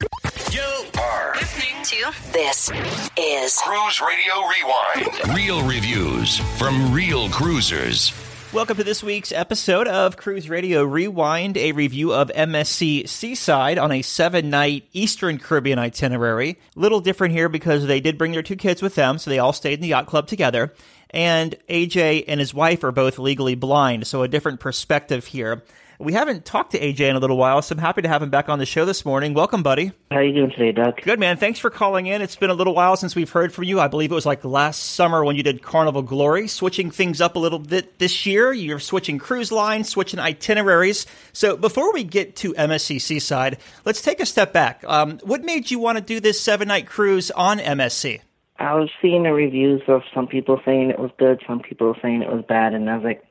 You 0.00 0.84
are 1.00 1.32
listening 1.36 1.82
to 1.84 2.12
this 2.30 2.70
is 3.16 3.56
Cruise 3.56 4.02
Radio 4.02 4.46
Rewind. 4.46 5.34
Real 5.34 5.66
reviews 5.66 6.38
from 6.58 6.92
real 6.92 7.30
cruisers. 7.30 8.12
Welcome 8.52 8.76
to 8.76 8.84
this 8.84 9.02
week's 9.02 9.32
episode 9.32 9.88
of 9.88 10.18
Cruise 10.18 10.50
Radio 10.50 10.84
Rewind, 10.84 11.56
a 11.56 11.72
review 11.72 12.12
of 12.12 12.28
MSC 12.28 13.08
Seaside 13.08 13.78
on 13.78 13.90
a 13.90 14.02
seven 14.02 14.50
night 14.50 14.86
Eastern 14.92 15.38
Caribbean 15.38 15.78
itinerary. 15.78 16.58
Little 16.74 17.00
different 17.00 17.32
here 17.32 17.48
because 17.48 17.86
they 17.86 18.00
did 18.00 18.18
bring 18.18 18.32
their 18.32 18.42
two 18.42 18.56
kids 18.56 18.82
with 18.82 18.96
them, 18.96 19.16
so 19.16 19.30
they 19.30 19.38
all 19.38 19.54
stayed 19.54 19.74
in 19.74 19.80
the 19.80 19.88
yacht 19.88 20.06
club 20.06 20.26
together. 20.26 20.74
And 21.08 21.56
AJ 21.70 22.24
and 22.28 22.38
his 22.38 22.52
wife 22.52 22.84
are 22.84 22.92
both 22.92 23.18
legally 23.18 23.54
blind, 23.54 24.06
so 24.06 24.22
a 24.22 24.28
different 24.28 24.60
perspective 24.60 25.24
here. 25.26 25.62
We 25.98 26.12
haven't 26.12 26.44
talked 26.44 26.72
to 26.72 26.78
AJ 26.78 27.00
in 27.00 27.16
a 27.16 27.18
little 27.18 27.38
while, 27.38 27.62
so 27.62 27.74
I'm 27.74 27.78
happy 27.78 28.02
to 28.02 28.08
have 28.08 28.22
him 28.22 28.28
back 28.28 28.50
on 28.50 28.58
the 28.58 28.66
show 28.66 28.84
this 28.84 29.06
morning. 29.06 29.32
Welcome, 29.32 29.62
buddy. 29.62 29.92
How 30.10 30.18
are 30.18 30.22
you 30.22 30.34
doing 30.34 30.50
today, 30.50 30.72
Doug? 30.72 31.00
Good, 31.00 31.18
man. 31.18 31.38
Thanks 31.38 31.58
for 31.58 31.70
calling 31.70 32.06
in. 32.06 32.20
It's 32.20 32.36
been 32.36 32.50
a 32.50 32.54
little 32.54 32.74
while 32.74 32.96
since 32.96 33.16
we've 33.16 33.30
heard 33.30 33.52
from 33.52 33.64
you. 33.64 33.80
I 33.80 33.88
believe 33.88 34.12
it 34.12 34.14
was 34.14 34.26
like 34.26 34.44
last 34.44 34.78
summer 34.78 35.24
when 35.24 35.36
you 35.36 35.42
did 35.42 35.62
Carnival 35.62 36.02
Glory, 36.02 36.48
switching 36.48 36.90
things 36.90 37.22
up 37.22 37.34
a 37.34 37.38
little 37.38 37.58
bit 37.58 37.98
this 37.98 38.26
year. 38.26 38.52
You're 38.52 38.78
switching 38.78 39.18
cruise 39.18 39.50
lines, 39.50 39.88
switching 39.88 40.20
itineraries. 40.20 41.06
So 41.32 41.56
before 41.56 41.92
we 41.94 42.04
get 42.04 42.36
to 42.36 42.52
MSC 42.52 43.00
Seaside, 43.00 43.56
let's 43.86 44.02
take 44.02 44.20
a 44.20 44.26
step 44.26 44.52
back. 44.52 44.84
Um, 44.86 45.18
what 45.24 45.44
made 45.44 45.70
you 45.70 45.78
want 45.78 45.96
to 45.96 46.04
do 46.04 46.20
this 46.20 46.38
seven 46.38 46.68
night 46.68 46.86
cruise 46.86 47.30
on 47.30 47.58
MSC? 47.58 48.20
I 48.58 48.74
was 48.74 48.90
seeing 49.00 49.22
the 49.22 49.32
reviews 49.32 49.82
of 49.88 50.02
some 50.14 50.26
people 50.26 50.60
saying 50.64 50.90
it 50.90 50.98
was 50.98 51.10
good, 51.18 51.42
some 51.46 51.60
people 51.60 51.94
saying 52.02 52.22
it 52.22 52.32
was 52.32 52.44
bad, 52.46 52.74
and 52.74 52.88
I 52.88 52.96
was 52.96 53.04
like, 53.04 53.22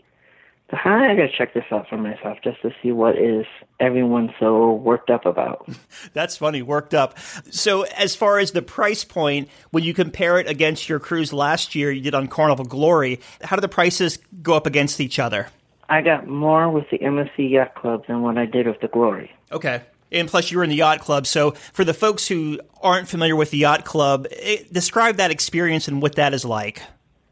I 0.72 1.16
gotta 1.16 1.30
check 1.30 1.54
this 1.54 1.66
out 1.72 1.88
for 1.88 1.98
myself 1.98 2.40
just 2.44 2.62
to 2.64 2.72
see 2.82 2.92
what 2.92 3.18
is 3.18 3.46
everyone 3.80 4.34
so 4.40 4.74
worked 4.74 5.10
up 5.10 5.26
about. 5.26 5.68
That's 6.14 6.38
funny, 6.38 6.62
worked 6.62 6.94
up. 6.94 7.20
So, 7.52 7.84
as 7.84 8.16
far 8.16 8.40
as 8.40 8.52
the 8.52 8.62
price 8.62 9.04
point, 9.04 9.50
when 9.70 9.84
you 9.84 9.94
compare 9.94 10.40
it 10.40 10.50
against 10.50 10.90
your 10.90 11.00
cruise 11.00 11.32
last 11.32 11.76
year, 11.76 11.92
you 11.92 12.02
did 12.02 12.16
on 12.16 12.28
Carnival 12.28 12.66
Glory. 12.66 13.20
How 13.44 13.56
do 13.56 13.62
the 13.62 13.68
prices 13.68 14.18
go 14.42 14.56
up 14.56 14.66
against 14.66 15.00
each 15.00 15.20
other? 15.20 15.48
I 15.88 16.02
got 16.02 16.28
more 16.28 16.70
with 16.70 16.90
the 16.90 16.98
MSC 16.98 17.52
Yacht 17.52 17.76
Club 17.76 18.08
than 18.08 18.24
what 18.24 18.38
I 18.38 18.48
did 18.48 18.66
with 18.66 18.82
the 18.82 18.88
Glory. 18.88 19.32
Okay. 19.52 19.84
And 20.12 20.28
plus, 20.28 20.50
you 20.50 20.58
were 20.58 20.64
in 20.64 20.70
the 20.70 20.78
yacht 20.78 21.02
club. 21.02 21.28
So, 21.28 21.52
for 21.74 21.84
the 21.84 21.94
folks 21.94 22.28
who 22.28 22.60
aren't 22.82 23.08
familiar 23.08 23.36
with 23.36 23.52
the 23.52 23.58
yacht 23.58 23.86
club, 23.86 24.28
it, 24.32 24.72
describe 24.72 25.18
that 25.18 25.30
experience 25.30 25.88
and 25.88 26.02
what 26.02 26.16
that 26.16 26.34
is 26.34 26.46
like. 26.46 26.82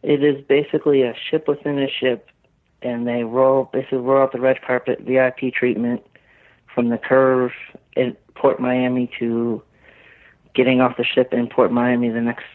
It 0.01 0.23
is 0.23 0.43
basically 0.45 1.01
a 1.01 1.15
ship 1.29 1.47
within 1.47 1.79
a 1.79 1.87
ship 1.89 2.27
and 2.83 3.07
they 3.07 3.23
roll 3.23 3.69
basically 3.71 3.99
roll 3.99 4.23
out 4.23 4.31
the 4.31 4.39
red 4.39 4.61
carpet 4.61 4.99
VIP 5.01 5.53
treatment 5.53 6.03
from 6.73 6.89
the 6.89 6.97
curve 6.97 7.51
in 7.95 8.15
Port 8.35 8.59
Miami 8.59 9.09
to 9.19 9.61
getting 10.53 10.81
off 10.81 10.97
the 10.97 11.03
ship 11.03 11.33
in 11.33 11.47
Port 11.47 11.71
Miami 11.71 12.09
the 12.09 12.21
next 12.21 12.45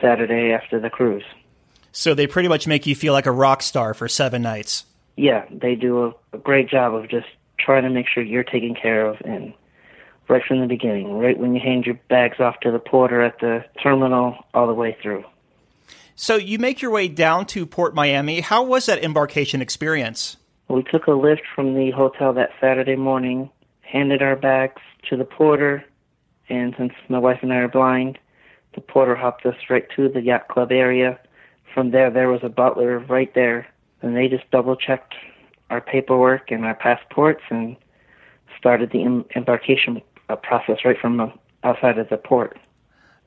Saturday 0.00 0.52
after 0.52 0.80
the 0.80 0.90
cruise. 0.90 1.24
So 1.92 2.14
they 2.14 2.26
pretty 2.26 2.48
much 2.48 2.66
make 2.66 2.86
you 2.86 2.94
feel 2.94 3.12
like 3.12 3.26
a 3.26 3.32
rock 3.32 3.62
star 3.62 3.94
for 3.94 4.08
seven 4.08 4.42
nights. 4.42 4.84
Yeah, 5.16 5.44
they 5.50 5.74
do 5.74 6.04
a, 6.04 6.36
a 6.36 6.38
great 6.38 6.68
job 6.68 6.94
of 6.94 7.08
just 7.08 7.26
trying 7.58 7.82
to 7.82 7.90
make 7.90 8.06
sure 8.06 8.22
you're 8.22 8.44
taken 8.44 8.74
care 8.74 9.06
of 9.06 9.16
and 9.24 9.52
right 10.28 10.42
from 10.46 10.60
the 10.60 10.66
beginning, 10.66 11.12
right 11.18 11.38
when 11.38 11.54
you 11.54 11.60
hand 11.60 11.86
your 11.86 11.98
bags 12.08 12.38
off 12.38 12.60
to 12.60 12.70
the 12.70 12.78
porter 12.78 13.22
at 13.22 13.40
the 13.40 13.64
terminal 13.82 14.36
all 14.54 14.66
the 14.66 14.74
way 14.74 14.96
through. 15.02 15.24
So 16.20 16.34
you 16.34 16.58
make 16.58 16.82
your 16.82 16.90
way 16.90 17.06
down 17.06 17.46
to 17.46 17.64
Port 17.64 17.94
Miami. 17.94 18.40
How 18.40 18.64
was 18.64 18.86
that 18.86 19.04
embarkation 19.04 19.62
experience? 19.62 20.36
We 20.66 20.82
took 20.82 21.06
a 21.06 21.12
lift 21.12 21.42
from 21.54 21.74
the 21.74 21.92
hotel 21.92 22.32
that 22.32 22.50
Saturday 22.60 22.96
morning, 22.96 23.50
handed 23.82 24.20
our 24.20 24.34
bags 24.34 24.82
to 25.08 25.16
the 25.16 25.24
porter, 25.24 25.84
and 26.48 26.74
since 26.76 26.92
my 27.08 27.20
wife 27.20 27.38
and 27.42 27.52
I 27.52 27.58
are 27.58 27.68
blind, 27.68 28.18
the 28.74 28.80
porter 28.80 29.14
hopped 29.14 29.46
us 29.46 29.54
right 29.70 29.86
to 29.94 30.08
the 30.08 30.20
yacht 30.20 30.48
club 30.48 30.72
area. 30.72 31.20
From 31.72 31.92
there, 31.92 32.10
there 32.10 32.28
was 32.28 32.40
a 32.42 32.48
butler 32.48 32.98
right 32.98 33.32
there, 33.36 33.68
and 34.02 34.16
they 34.16 34.26
just 34.26 34.50
double 34.50 34.74
checked 34.74 35.14
our 35.70 35.80
paperwork 35.80 36.50
and 36.50 36.64
our 36.64 36.74
passports 36.74 37.42
and 37.48 37.76
started 38.58 38.90
the 38.90 39.24
embarkation 39.36 40.02
uh, 40.28 40.34
process 40.34 40.78
right 40.84 40.98
from 41.00 41.32
outside 41.62 41.96
of 41.96 42.08
the 42.08 42.16
port. 42.16 42.58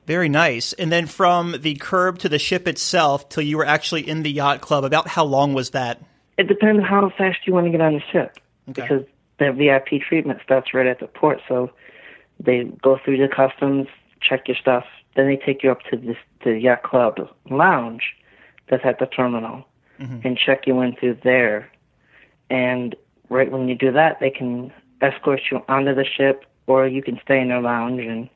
Very 0.06 0.28
nice. 0.28 0.72
And 0.72 0.90
then 0.90 1.06
from 1.06 1.56
the 1.60 1.74
curb 1.76 2.18
to 2.20 2.28
the 2.28 2.38
ship 2.38 2.66
itself 2.66 3.28
till 3.28 3.42
you 3.42 3.56
were 3.56 3.66
actually 3.66 4.08
in 4.08 4.22
the 4.22 4.30
yacht 4.30 4.60
club, 4.60 4.84
about 4.84 5.08
how 5.08 5.24
long 5.24 5.54
was 5.54 5.70
that? 5.70 6.00
It 6.38 6.48
depends 6.48 6.84
how 6.84 7.10
fast 7.16 7.46
you 7.46 7.52
want 7.52 7.66
to 7.66 7.70
get 7.70 7.80
on 7.80 7.94
the 7.94 8.02
ship. 8.10 8.38
Okay. 8.70 8.82
Because 8.82 9.04
the 9.38 9.52
VIP 9.52 10.02
treatment 10.02 10.40
starts 10.42 10.74
right 10.74 10.86
at 10.86 11.00
the 11.00 11.06
port. 11.06 11.40
So 11.48 11.70
they 12.40 12.64
go 12.82 12.98
through 13.04 13.18
the 13.18 13.28
customs, 13.28 13.86
check 14.20 14.48
your 14.48 14.56
stuff, 14.56 14.84
then 15.14 15.26
they 15.26 15.36
take 15.36 15.62
you 15.62 15.70
up 15.70 15.82
to 15.90 15.96
this, 15.96 16.16
the 16.44 16.58
yacht 16.58 16.82
club 16.82 17.28
lounge 17.50 18.14
that's 18.68 18.84
at 18.84 18.98
the 18.98 19.06
terminal 19.06 19.64
mm-hmm. 20.00 20.26
and 20.26 20.38
check 20.38 20.66
you 20.66 20.80
in 20.80 20.96
through 20.96 21.18
there. 21.22 21.70
And 22.50 22.94
right 23.28 23.50
when 23.50 23.68
you 23.68 23.74
do 23.74 23.92
that, 23.92 24.20
they 24.20 24.30
can 24.30 24.72
escort 25.00 25.40
you 25.50 25.62
onto 25.68 25.94
the 25.94 26.04
ship 26.04 26.44
or 26.66 26.86
you 26.86 27.02
can 27.02 27.20
stay 27.22 27.40
in 27.40 27.48
their 27.48 27.60
lounge 27.60 28.00
and 28.00 28.28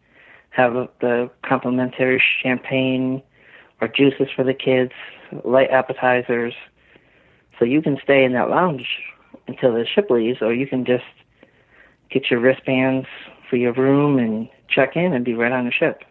have 0.56 0.72
the 1.00 1.30
complimentary 1.46 2.22
champagne 2.42 3.22
or 3.82 3.88
juices 3.88 4.28
for 4.34 4.42
the 4.42 4.54
kids, 4.54 4.92
light 5.44 5.70
appetizers. 5.70 6.54
So 7.58 7.66
you 7.66 7.82
can 7.82 7.98
stay 8.02 8.24
in 8.24 8.32
that 8.32 8.48
lounge 8.48 8.86
until 9.46 9.74
the 9.74 9.84
ship 9.86 10.08
leaves, 10.08 10.38
or 10.40 10.54
you 10.54 10.66
can 10.66 10.86
just 10.86 11.04
get 12.10 12.30
your 12.30 12.40
wristbands 12.40 13.06
for 13.50 13.56
your 13.56 13.74
room 13.74 14.18
and 14.18 14.48
check 14.68 14.96
in 14.96 15.12
and 15.12 15.24
be 15.24 15.34
right 15.34 15.52
on 15.52 15.66
the 15.66 15.72
ship. 15.72 16.02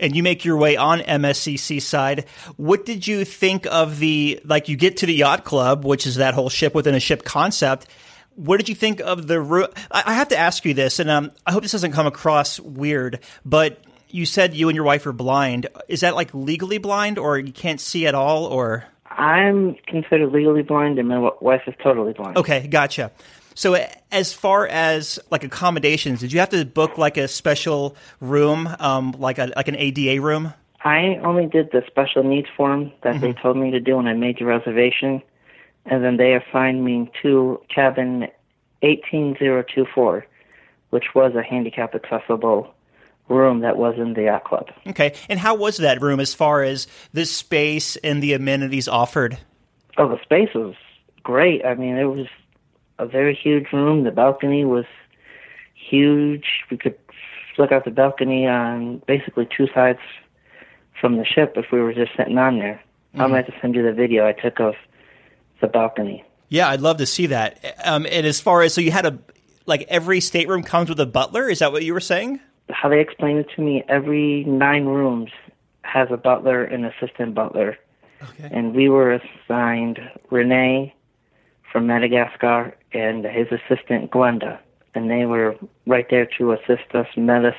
And 0.00 0.16
you 0.16 0.24
make 0.24 0.44
your 0.44 0.56
way 0.56 0.76
on 0.76 0.98
MSC 0.98 1.56
Seaside. 1.56 2.24
What 2.56 2.84
did 2.84 3.06
you 3.06 3.24
think 3.24 3.66
of 3.70 4.00
the 4.00 4.40
like? 4.44 4.68
You 4.68 4.76
get 4.76 4.96
to 4.98 5.06
the 5.06 5.14
yacht 5.14 5.44
club, 5.44 5.84
which 5.84 6.04
is 6.08 6.16
that 6.16 6.34
whole 6.34 6.50
ship 6.50 6.74
within 6.74 6.96
a 6.96 7.00
ship 7.00 7.22
concept 7.24 7.86
what 8.36 8.58
did 8.58 8.68
you 8.68 8.74
think 8.74 9.00
of 9.00 9.26
the 9.26 9.40
room? 9.40 9.68
I 9.90 10.14
have 10.14 10.28
to 10.28 10.36
ask 10.36 10.64
you 10.64 10.74
this, 10.74 10.98
and 10.98 11.10
um, 11.10 11.32
I 11.46 11.52
hope 11.52 11.62
this 11.62 11.72
doesn't 11.72 11.92
come 11.92 12.06
across 12.06 12.58
weird, 12.60 13.20
but 13.44 13.80
you 14.08 14.26
said 14.26 14.54
you 14.54 14.68
and 14.68 14.76
your 14.76 14.84
wife 14.84 15.06
are 15.06 15.12
blind. 15.12 15.66
Is 15.88 16.00
that 16.00 16.14
like 16.14 16.32
legally 16.32 16.78
blind, 16.78 17.18
or 17.18 17.38
you 17.38 17.52
can't 17.52 17.80
see 17.80 18.06
at 18.06 18.14
all, 18.14 18.46
or? 18.46 18.84
I'm 19.10 19.76
considered 19.86 20.32
legally 20.32 20.62
blind, 20.62 20.98
and 20.98 21.08
my 21.08 21.30
wife 21.40 21.62
is 21.66 21.74
totally 21.82 22.12
blind. 22.12 22.36
Okay, 22.36 22.66
gotcha. 22.66 23.12
So, 23.54 23.76
as 24.10 24.32
far 24.32 24.66
as 24.66 25.20
like 25.30 25.44
accommodations, 25.44 26.20
did 26.20 26.32
you 26.32 26.40
have 26.40 26.50
to 26.50 26.64
book 26.64 26.98
like 26.98 27.16
a 27.16 27.28
special 27.28 27.96
room, 28.20 28.68
um, 28.80 29.12
like 29.18 29.38
a 29.38 29.52
like 29.54 29.68
an 29.68 29.76
ADA 29.76 30.20
room? 30.20 30.52
I 30.82 31.18
only 31.22 31.46
did 31.46 31.70
the 31.70 31.82
special 31.86 32.24
needs 32.24 32.48
form 32.56 32.92
that 33.02 33.14
mm-hmm. 33.14 33.20
they 33.20 33.32
told 33.32 33.56
me 33.56 33.70
to 33.70 33.80
do 33.80 33.96
when 33.96 34.06
I 34.06 34.12
made 34.12 34.38
the 34.38 34.44
reservation 34.44 35.22
and 35.86 36.04
then 36.04 36.16
they 36.16 36.34
assigned 36.34 36.84
me 36.84 37.10
to 37.22 37.60
cabin 37.74 38.28
18024, 38.82 40.26
which 40.90 41.14
was 41.14 41.34
a 41.34 41.42
handicap 41.42 41.94
accessible 41.94 42.74
room 43.28 43.60
that 43.60 43.76
was 43.76 43.94
in 43.96 44.14
the 44.14 44.24
yacht 44.24 44.44
club. 44.44 44.68
Okay, 44.86 45.14
and 45.28 45.38
how 45.38 45.54
was 45.54 45.78
that 45.78 46.02
room 46.02 46.20
as 46.20 46.34
far 46.34 46.62
as 46.62 46.86
the 47.12 47.24
space 47.24 47.96
and 47.96 48.22
the 48.22 48.32
amenities 48.34 48.86
offered? 48.86 49.38
Oh, 49.96 50.08
the 50.08 50.20
space 50.22 50.50
was 50.54 50.74
great. 51.22 51.64
I 51.64 51.74
mean, 51.74 51.96
it 51.96 52.04
was 52.04 52.26
a 52.98 53.06
very 53.06 53.34
huge 53.34 53.72
room. 53.72 54.04
The 54.04 54.10
balcony 54.10 54.64
was 54.64 54.84
huge. 55.74 56.64
We 56.70 56.76
could 56.76 56.98
look 57.58 57.72
out 57.72 57.84
the 57.84 57.90
balcony 57.90 58.46
on 58.46 59.02
basically 59.06 59.48
two 59.56 59.68
sides 59.74 60.00
from 61.00 61.16
the 61.16 61.24
ship 61.24 61.54
if 61.56 61.66
we 61.72 61.80
were 61.80 61.94
just 61.94 62.12
sitting 62.16 62.38
on 62.38 62.58
there. 62.58 62.82
Mm-hmm. 63.12 63.20
I'm 63.20 63.30
going 63.30 63.44
to 63.44 63.54
send 63.60 63.74
you 63.74 63.82
the 63.82 63.92
video 63.92 64.26
I 64.26 64.32
took 64.32 64.60
of 64.60 64.74
the 65.60 65.66
balcony. 65.66 66.24
Yeah, 66.48 66.68
I'd 66.68 66.80
love 66.80 66.98
to 66.98 67.06
see 67.06 67.26
that. 67.26 67.80
Um, 67.84 68.06
and 68.10 68.26
as 68.26 68.40
far 68.40 68.62
as 68.62 68.74
so, 68.74 68.80
you 68.80 68.90
had 68.90 69.06
a 69.06 69.18
like 69.66 69.82
every 69.88 70.20
stateroom 70.20 70.62
comes 70.62 70.88
with 70.88 71.00
a 71.00 71.06
butler. 71.06 71.48
Is 71.48 71.60
that 71.60 71.72
what 71.72 71.84
you 71.84 71.94
were 71.94 72.00
saying? 72.00 72.40
How 72.70 72.88
they 72.88 73.00
explained 73.00 73.40
it 73.40 73.48
to 73.56 73.62
me, 73.62 73.82
every 73.88 74.44
nine 74.44 74.84
rooms 74.84 75.30
has 75.82 76.08
a 76.10 76.16
butler 76.16 76.64
and 76.64 76.84
assistant 76.86 77.34
butler. 77.34 77.78
Okay. 78.22 78.48
And 78.50 78.74
we 78.74 78.88
were 78.88 79.12
assigned 79.12 79.98
Renee 80.30 80.94
from 81.70 81.86
Madagascar 81.86 82.76
and 82.92 83.24
his 83.24 83.48
assistant 83.50 84.10
Glenda. 84.10 84.58
and 84.94 85.10
they 85.10 85.26
were 85.26 85.56
right 85.86 86.06
there 86.08 86.28
to 86.38 86.52
assist 86.52 86.94
us, 86.94 87.06
met 87.16 87.44
us 87.44 87.56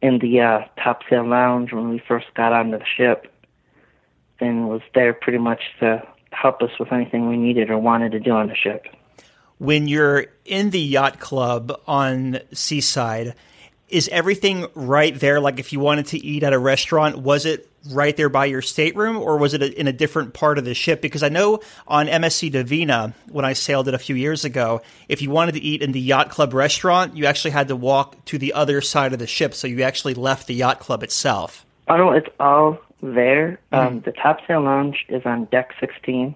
in 0.00 0.20
the 0.20 0.40
uh, 0.40 0.60
top 0.82 1.02
sail 1.10 1.26
lounge 1.26 1.72
when 1.72 1.88
we 1.90 2.00
first 2.06 2.26
got 2.34 2.52
onto 2.52 2.78
the 2.78 2.84
ship, 2.96 3.32
and 4.40 4.68
was 4.68 4.80
there 4.94 5.12
pretty 5.12 5.38
much 5.38 5.62
to 5.80 6.02
help 6.32 6.62
us 6.62 6.70
with 6.78 6.92
anything 6.92 7.28
we 7.28 7.36
needed 7.36 7.70
or 7.70 7.78
wanted 7.78 8.12
to 8.12 8.20
do 8.20 8.30
on 8.30 8.48
the 8.48 8.54
ship. 8.54 8.86
When 9.58 9.88
you're 9.88 10.26
in 10.44 10.70
the 10.70 10.80
yacht 10.80 11.18
club 11.18 11.80
on 11.86 12.40
Seaside, 12.52 13.34
is 13.88 14.08
everything 14.08 14.66
right 14.74 15.18
there? 15.18 15.40
Like 15.40 15.58
if 15.58 15.72
you 15.72 15.80
wanted 15.80 16.06
to 16.06 16.18
eat 16.18 16.42
at 16.42 16.52
a 16.52 16.58
restaurant, 16.58 17.18
was 17.18 17.46
it 17.46 17.68
right 17.90 18.16
there 18.16 18.28
by 18.28 18.44
your 18.44 18.60
stateroom 18.60 19.16
or 19.16 19.38
was 19.38 19.54
it 19.54 19.62
in 19.62 19.88
a 19.88 19.92
different 19.92 20.34
part 20.34 20.58
of 20.58 20.64
the 20.64 20.74
ship? 20.74 21.00
Because 21.00 21.22
I 21.22 21.28
know 21.28 21.60
on 21.86 22.06
MSC 22.06 22.52
Divina, 22.52 23.14
when 23.30 23.44
I 23.44 23.54
sailed 23.54 23.88
it 23.88 23.94
a 23.94 23.98
few 23.98 24.14
years 24.14 24.44
ago, 24.44 24.82
if 25.08 25.22
you 25.22 25.30
wanted 25.30 25.52
to 25.52 25.60
eat 25.60 25.82
in 25.82 25.92
the 25.92 26.00
yacht 26.00 26.30
club 26.30 26.52
restaurant, 26.52 27.16
you 27.16 27.26
actually 27.26 27.52
had 27.52 27.68
to 27.68 27.76
walk 27.76 28.24
to 28.26 28.38
the 28.38 28.52
other 28.52 28.80
side 28.80 29.12
of 29.12 29.18
the 29.18 29.26
ship. 29.26 29.54
So 29.54 29.66
you 29.66 29.82
actually 29.82 30.14
left 30.14 30.46
the 30.46 30.54
yacht 30.54 30.80
club 30.80 31.02
itself. 31.02 31.64
Oh 31.88 32.10
it's 32.10 32.28
all 32.38 32.78
there. 33.02 33.60
Um, 33.72 34.00
the 34.00 34.12
top 34.12 34.38
sail 34.46 34.62
lounge 34.62 35.06
is 35.08 35.22
on 35.24 35.46
deck 35.46 35.70
16. 35.80 36.34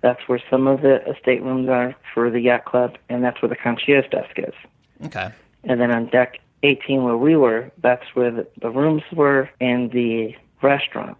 That's 0.00 0.20
where 0.26 0.42
some 0.50 0.66
of 0.66 0.82
the 0.82 1.00
estate 1.08 1.42
rooms 1.42 1.68
are 1.68 1.94
for 2.12 2.30
the 2.30 2.40
yacht 2.40 2.64
club, 2.64 2.96
and 3.08 3.22
that's 3.22 3.40
where 3.40 3.48
the 3.48 3.56
concierge 3.56 4.08
desk 4.10 4.36
is. 4.36 4.54
Okay. 5.06 5.30
And 5.64 5.80
then 5.80 5.92
on 5.92 6.06
deck 6.06 6.38
18, 6.64 7.04
where 7.04 7.16
we 7.16 7.36
were, 7.36 7.70
that's 7.82 8.04
where 8.14 8.30
the, 8.30 8.46
the 8.60 8.70
rooms 8.70 9.02
were 9.12 9.48
and 9.60 9.90
the 9.92 10.34
restaurant. 10.60 11.16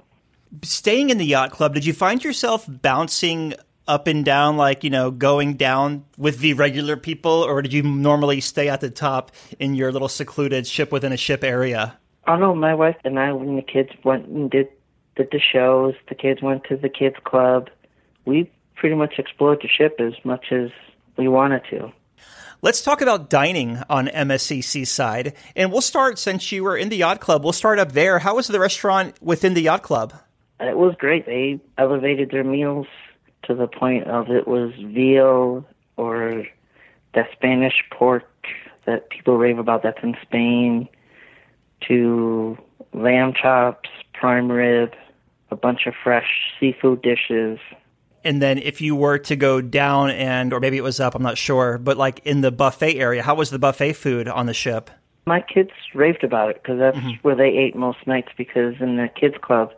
Staying 0.63 1.11
in 1.11 1.19
the 1.19 1.25
yacht 1.25 1.53
club, 1.53 1.75
did 1.75 1.87
you 1.87 1.93
find 1.93 2.23
yourself 2.23 2.67
bouncing 2.69 3.55
up 3.89 4.07
and 4.07 4.25
down, 4.25 4.57
like, 4.57 4.85
you 4.85 4.91
know, 4.91 5.11
going 5.11 5.55
down 5.55 6.05
with 6.17 6.39
the 6.39 6.55
regular 6.55 6.97
people, 6.97 7.33
or 7.33 7.63
did 7.63 7.73
you 7.73 7.83
normally 7.83 8.41
stay 8.41 8.69
at 8.69 8.81
the 8.81 8.91
top 8.91 9.33
in 9.59 9.75
your 9.75 9.91
little 9.93 10.09
secluded 10.09 10.67
ship 10.67 10.93
within 10.93 11.13
a 11.13 11.17
ship 11.17 11.43
area? 11.43 11.99
Oh 12.27 12.37
no, 12.37 12.55
my 12.55 12.75
wife 12.75 12.97
and 13.05 13.19
I, 13.19 13.33
when 13.33 13.57
the 13.57 13.63
kids 13.63 13.91
went 14.05 14.27
and 14.27 14.51
did 14.51 14.69
did 15.17 15.29
the 15.31 15.41
shows, 15.41 15.95
the 16.09 16.15
kids 16.15 16.41
went 16.41 16.65
to 16.65 16.77
the 16.77 16.89
kids 16.89 17.17
club. 17.25 17.69
We 18.25 18.51
pretty 18.77 18.95
much 18.95 19.19
explored 19.19 19.61
the 19.63 19.69
ship 19.69 19.97
as 19.99 20.15
much 20.25 20.47
as 20.53 20.71
we 21.17 21.29
wanted 21.29 21.63
to. 21.71 21.93
Let's 22.63 22.83
talk 22.83 23.01
about 23.01 23.29
dining 23.29 23.83
on 23.91 24.07
MSC 24.07 24.87
side, 24.87 25.35
and 25.57 25.73
we'll 25.73 25.81
start 25.81 26.19
since 26.19 26.53
you 26.53 26.63
were 26.63 26.77
in 26.77 26.91
the 26.91 26.97
yacht 26.97 27.21
club. 27.21 27.43
We'll 27.43 27.53
start 27.53 27.81
up 27.81 27.93
there. 27.93 28.21
How 28.21 28.37
was 28.37 28.47
the 28.47 28.61
restaurant 28.61 29.21
within 29.21 29.55
the 29.55 29.63
yacht 29.63 29.83
club? 29.83 30.15
It 30.61 30.77
was 30.77 30.95
great. 30.97 31.27
They 31.27 31.61
elevated 31.77 32.31
their 32.31 32.45
meals 32.45 32.87
to 33.45 33.55
the 33.57 33.67
point 33.67 34.07
of 34.07 34.31
it 34.31 34.47
was 34.47 34.73
veal 34.77 35.67
or 35.97 36.45
that 37.15 37.29
Spanish 37.33 37.83
pork 37.91 38.29
that 38.87 39.11
people 39.11 39.37
rave 39.37 39.59
about 39.59 39.83
that's 39.83 40.03
in 40.05 40.17
Spain 40.23 40.89
to 41.89 42.59
lamb 42.93 43.33
chops, 43.35 43.89
prime 44.13 44.51
rib, 44.51 44.95
a 45.51 45.57
bunch 45.57 45.87
of 45.87 45.95
fresh 46.03 46.29
seafood 46.59 47.03
dishes. 47.03 47.59
And 48.25 48.41
then 48.41 48.59
if 48.59 48.81
you 48.81 48.95
were 48.95 49.19
to 49.19 49.37
go 49.37 49.61
down 49.61 50.11
and, 50.11 50.53
or 50.53 50.61
maybe 50.61 50.77
it 50.77 50.83
was 50.83 51.01
up, 51.01 51.15
I'm 51.15 51.23
not 51.23 51.39
sure, 51.39 51.79
but 51.79 51.97
like 51.97 52.21
in 52.25 52.41
the 52.41 52.53
buffet 52.53 52.97
area, 52.97 53.23
how 53.23 53.35
was 53.35 53.51
the 53.51 53.59
buffet 53.59 53.95
food 53.95 54.29
on 54.29 54.47
the 54.47 54.55
ship? 54.55 54.91
My 55.27 55.41
kids 55.41 55.71
raved 55.95 56.25
about 56.25 56.51
it 56.51 56.63
because 56.63 56.79
that's 56.79 56.97
mm-hmm. 56.97 57.11
where 57.23 57.35
they 57.35 57.49
ate 57.49 57.77
most 57.77 58.07
nights 58.07 58.29
because 58.37 58.75
in 58.81 58.97
the 58.97 59.09
kids 59.09 59.37
club, 59.41 59.73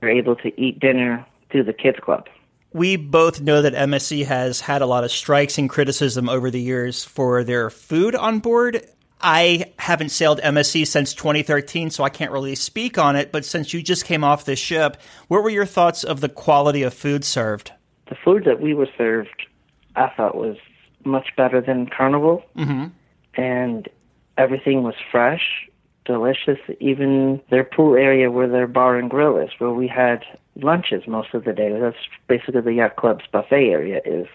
they're 0.00 0.10
able 0.10 0.36
to 0.36 0.60
eat 0.60 0.78
dinner 0.78 1.24
through 1.50 1.64
the 1.64 1.72
kids 1.72 1.98
club. 2.00 2.28
We 2.72 2.96
both 2.96 3.40
know 3.40 3.62
that 3.62 3.72
MSC 3.72 4.26
has 4.26 4.60
had 4.60 4.82
a 4.82 4.86
lot 4.86 5.02
of 5.02 5.10
strikes 5.10 5.56
and 5.56 5.70
criticism 5.70 6.28
over 6.28 6.50
the 6.50 6.60
years 6.60 7.04
for 7.04 7.42
their 7.42 7.70
food 7.70 8.14
on 8.14 8.40
board. 8.40 8.86
I 9.20 9.72
haven't 9.78 10.10
sailed 10.10 10.40
MSC 10.40 10.86
since 10.86 11.12
2013, 11.14 11.90
so 11.90 12.04
I 12.04 12.08
can't 12.08 12.30
really 12.30 12.54
speak 12.54 12.98
on 12.98 13.16
it. 13.16 13.32
But 13.32 13.44
since 13.44 13.74
you 13.74 13.82
just 13.82 14.04
came 14.04 14.22
off 14.22 14.44
the 14.44 14.56
ship, 14.56 14.96
what 15.28 15.42
were 15.42 15.50
your 15.50 15.66
thoughts 15.66 16.04
of 16.04 16.20
the 16.20 16.28
quality 16.28 16.82
of 16.82 16.94
food 16.94 17.24
served? 17.24 17.72
The 18.08 18.16
food 18.24 18.44
that 18.44 18.60
we 18.60 18.74
were 18.74 18.88
served, 18.96 19.46
I 19.96 20.08
thought 20.16 20.36
was 20.36 20.56
much 21.04 21.28
better 21.36 21.60
than 21.60 21.86
Carnival, 21.88 22.44
Mm-hmm. 22.56 22.86
and 23.34 23.88
everything 24.36 24.82
was 24.82 24.94
fresh, 25.10 25.68
delicious. 26.04 26.58
Even 26.80 27.40
their 27.50 27.64
pool 27.64 27.96
area 27.96 28.30
where 28.30 28.48
their 28.48 28.66
bar 28.66 28.96
and 28.96 29.10
grill 29.10 29.36
is, 29.36 29.50
where 29.58 29.70
we 29.72 29.88
had 29.88 30.24
lunches 30.56 31.06
most 31.06 31.34
of 31.34 31.44
the 31.44 31.52
day. 31.52 31.76
That's 31.78 31.96
basically 32.28 32.60
the 32.62 32.72
yacht 32.72 32.96
club's 32.96 33.24
buffet 33.32 33.70
area. 33.70 34.00
Is 34.04 34.26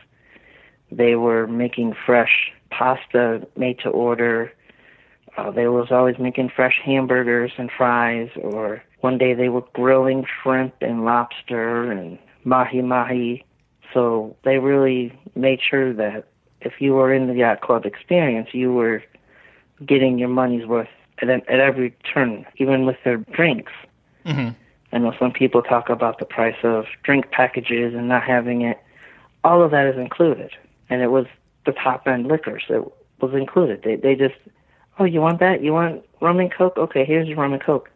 they 0.91 1.15
were 1.15 1.47
making 1.47 1.95
fresh 2.06 2.51
pasta 2.69 3.47
made 3.56 3.80
to 3.80 3.89
order. 3.89 4.51
Uh, 5.35 5.50
they 5.51 5.68
was 5.68 5.91
always 5.91 6.18
making 6.19 6.50
fresh 6.50 6.80
hamburgers 6.83 7.51
and 7.57 7.71
fries, 7.75 8.30
or 8.35 8.83
one 9.01 9.18
day 9.18 9.33
they 9.33 9.50
were 9.50 9.63
grilling 9.74 10.25
shrimp 10.25 10.75
and 10.81 11.06
lobster 11.06 11.91
and 11.91 12.19
mahi 12.44 12.81
mahi. 12.81 13.44
So 13.94 14.35
they 14.44 14.59
really 14.59 15.18
made 15.35 15.59
sure 15.62 15.94
that 15.94 16.27
if 16.62 16.74
you 16.80 16.94
were 16.94 17.13
in 17.13 17.27
the 17.27 17.35
yacht 17.35 17.62
club 17.62 17.85
experience, 17.85 18.50
you 18.53 18.71
were 18.74 19.03
getting 19.85 20.18
your 20.18 20.30
money's 20.30 20.65
worth 20.65 20.88
at, 21.21 21.30
at 21.30 21.59
every 21.59 21.95
turn, 22.13 22.45
even 22.57 22.85
with 22.85 22.97
their 23.03 23.18
drinks. 23.18 23.71
Mm-hmm. 24.25 24.50
I 24.94 24.97
know 25.00 25.13
some 25.19 25.31
people 25.31 25.62
talk 25.63 25.89
about 25.89 26.19
the 26.19 26.25
price 26.25 26.56
of 26.63 26.85
drink 27.03 27.31
packages 27.31 27.94
and 27.95 28.07
not 28.07 28.24
having 28.24 28.62
it. 28.62 28.80
All 29.44 29.63
of 29.63 29.71
that 29.71 29.88
is 29.88 29.97
included, 29.97 30.51
and 30.89 31.01
it 31.01 31.07
was 31.07 31.25
the 31.65 31.71
top 31.71 32.07
end 32.07 32.27
liquors 32.27 32.63
that 32.69 32.83
was 33.19 33.33
included. 33.33 33.81
They 33.83 33.95
they 33.95 34.15
just, 34.15 34.35
oh, 35.00 35.06
you 35.06 35.22
want 35.22 35.40
that? 35.40 35.62
You 35.63 35.74
want 35.74 36.04
rum 36.22 36.40
and 36.40 36.51
coke? 36.54 36.78
Okay, 36.78 37.06
here's 37.06 37.28
your 37.28 37.38
rum 37.38 37.54
and 37.54 37.63
coke. 37.63 37.90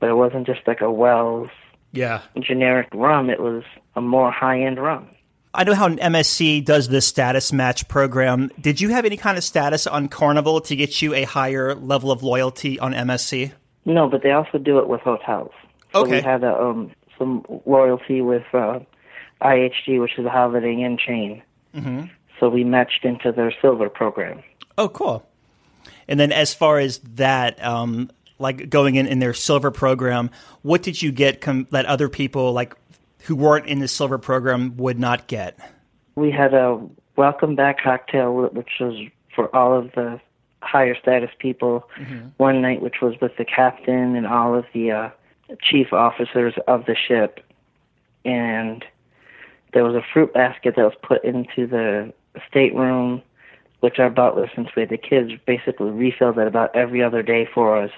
But 0.00 0.10
it 0.10 0.14
wasn't 0.14 0.46
just 0.46 0.60
like 0.66 0.80
a 0.80 0.90
Wells 0.90 1.48
Yeah. 1.92 2.20
generic 2.38 2.88
rum. 2.92 3.30
It 3.30 3.40
was 3.40 3.64
a 3.96 4.00
more 4.00 4.30
high 4.30 4.60
end 4.60 4.78
rum. 4.80 5.08
I 5.54 5.64
know 5.64 5.74
how 5.74 5.88
MSC 5.88 6.60
does 6.64 6.88
this 6.88 7.06
status 7.06 7.52
match 7.52 7.88
program. 7.88 8.50
Did 8.60 8.80
you 8.80 8.90
have 8.90 9.04
any 9.04 9.16
kind 9.16 9.36
of 9.38 9.42
status 9.42 9.86
on 9.86 10.08
Carnival 10.08 10.60
to 10.62 10.76
get 10.76 11.00
you 11.02 11.14
a 11.14 11.24
higher 11.24 11.74
level 11.74 12.12
of 12.12 12.22
loyalty 12.22 12.78
on 12.78 12.92
MSC? 12.92 13.52
No, 13.84 14.08
but 14.08 14.22
they 14.22 14.30
also 14.30 14.58
do 14.58 14.78
it 14.78 14.88
with 14.88 15.00
hotels. 15.00 15.50
So 15.92 16.02
Okay. 16.02 16.16
we 16.16 16.20
had 16.20 16.44
a, 16.44 16.54
um, 16.54 16.90
some 17.18 17.44
loyalty 17.64 18.20
with 18.20 18.44
uh, 18.52 18.80
IHG, 19.42 20.00
which 20.00 20.18
is 20.18 20.26
a 20.26 20.30
Holiday 20.30 20.74
Inn 20.74 20.98
chain. 20.98 21.42
Mm-hmm. 21.74 22.02
So 22.38 22.48
we 22.50 22.62
matched 22.62 23.04
into 23.04 23.32
their 23.32 23.52
silver 23.60 23.88
program. 23.88 24.42
Oh, 24.76 24.88
cool. 24.88 25.24
And 26.06 26.18
then 26.18 26.32
as 26.32 26.54
far 26.54 26.78
as 26.78 26.98
that, 27.14 27.62
um, 27.64 28.10
like 28.38 28.70
going 28.70 28.94
in 28.94 29.06
in 29.06 29.18
their 29.18 29.34
silver 29.34 29.70
program, 29.70 30.30
what 30.62 30.82
did 30.82 31.02
you 31.02 31.12
get 31.12 31.40
com- 31.40 31.66
that 31.70 31.86
other 31.86 32.08
people 32.08 32.52
like 32.52 32.74
who 33.24 33.36
weren't 33.36 33.66
in 33.66 33.80
the 33.80 33.88
silver 33.88 34.18
program 34.18 34.76
would 34.76 34.98
not 34.98 35.26
get? 35.26 35.58
We 36.14 36.30
had 36.30 36.54
a 36.54 36.80
welcome 37.16 37.54
back 37.54 37.82
cocktail, 37.82 38.48
which 38.52 38.70
was 38.80 38.96
for 39.34 39.54
all 39.54 39.76
of 39.76 39.92
the 39.92 40.20
higher 40.62 40.96
status 40.96 41.30
people. 41.38 41.88
One 42.38 42.62
night, 42.62 42.80
which 42.82 43.00
was 43.02 43.14
with 43.20 43.36
the 43.36 43.44
captain 43.44 44.16
and 44.16 44.26
all 44.26 44.54
of 44.54 44.64
the 44.72 44.90
uh, 44.90 45.10
chief 45.60 45.92
officers 45.92 46.54
of 46.66 46.86
the 46.86 46.96
ship, 46.96 47.40
and 48.24 48.84
there 49.72 49.84
was 49.84 49.94
a 49.94 50.02
fruit 50.12 50.32
basket 50.32 50.74
that 50.76 50.82
was 50.82 50.94
put 51.02 51.22
into 51.24 51.66
the 51.66 52.12
stateroom, 52.48 53.22
which 53.80 53.98
our 53.98 54.10
butler, 54.10 54.50
since 54.54 54.68
we 54.74 54.80
had 54.80 54.90
the 54.90 54.98
kids, 54.98 55.32
basically 55.46 55.90
refilled 55.90 56.38
it 56.38 56.46
about 56.46 56.74
every 56.74 57.02
other 57.02 57.22
day 57.22 57.48
for 57.52 57.76
us, 57.76 57.92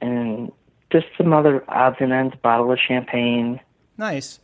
and 0.00 0.52
just 0.92 1.06
some 1.16 1.32
other 1.32 1.64
odds 1.68 1.96
and 2.00 2.12
ends, 2.12 2.34
bottle 2.42 2.70
of 2.70 2.78
champagne. 2.78 3.58
Nice. 3.96 4.38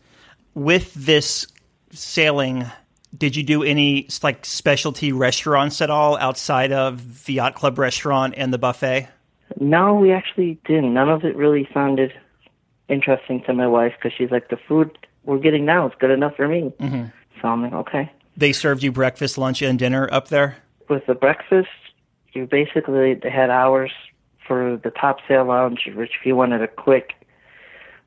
With 0.54 0.94
this 0.94 1.46
sailing, 1.92 2.64
did 3.16 3.36
you 3.36 3.42
do 3.42 3.62
any 3.62 4.08
like 4.22 4.44
specialty 4.44 5.12
restaurants 5.12 5.80
at 5.80 5.90
all 5.90 6.16
outside 6.16 6.72
of 6.72 7.24
the 7.26 7.34
yacht 7.34 7.54
club 7.54 7.78
restaurant 7.78 8.34
and 8.36 8.52
the 8.52 8.58
buffet? 8.58 9.08
No, 9.58 9.94
we 9.94 10.12
actually 10.12 10.58
didn't. 10.64 10.94
None 10.94 11.08
of 11.08 11.24
it 11.24 11.36
really 11.36 11.68
sounded 11.74 12.12
interesting 12.88 13.42
to 13.44 13.52
my 13.52 13.66
wife 13.66 13.94
because 13.96 14.16
she's 14.16 14.30
like, 14.30 14.48
the 14.48 14.56
food 14.56 14.96
we're 15.24 15.38
getting 15.38 15.64
now 15.64 15.86
is 15.86 15.92
good 15.98 16.10
enough 16.10 16.36
for 16.36 16.48
me. 16.48 16.72
Mm-hmm. 16.80 17.06
So 17.40 17.48
I'm 17.48 17.62
like, 17.62 17.72
okay. 17.72 18.12
They 18.40 18.54
served 18.54 18.82
you 18.82 18.90
breakfast, 18.90 19.36
lunch, 19.36 19.60
and 19.60 19.78
dinner 19.78 20.08
up 20.10 20.28
there. 20.28 20.56
With 20.88 21.04
the 21.04 21.14
breakfast, 21.14 21.68
you 22.32 22.46
basically 22.46 23.12
they 23.12 23.28
had 23.28 23.50
hours 23.50 23.92
for 24.48 24.80
the 24.82 24.90
top 24.90 25.18
sail 25.28 25.44
lounge, 25.44 25.86
which 25.94 26.12
if 26.18 26.24
you 26.24 26.34
wanted 26.34 26.62
a 26.62 26.66
quick 26.66 27.12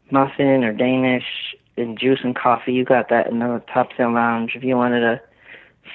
muffin 0.09 0.63
or 0.63 0.73
Danish 0.73 1.55
and 1.77 1.99
juice 1.99 2.21
and 2.23 2.35
coffee, 2.35 2.73
you 2.73 2.83
got 2.83 3.09
that 3.09 3.27
in 3.27 3.37
the 3.37 3.61
top 3.71 3.89
sail 3.95 4.11
lounge. 4.11 4.53
If 4.55 4.63
you 4.63 4.75
wanted 4.75 5.01
to 5.01 5.21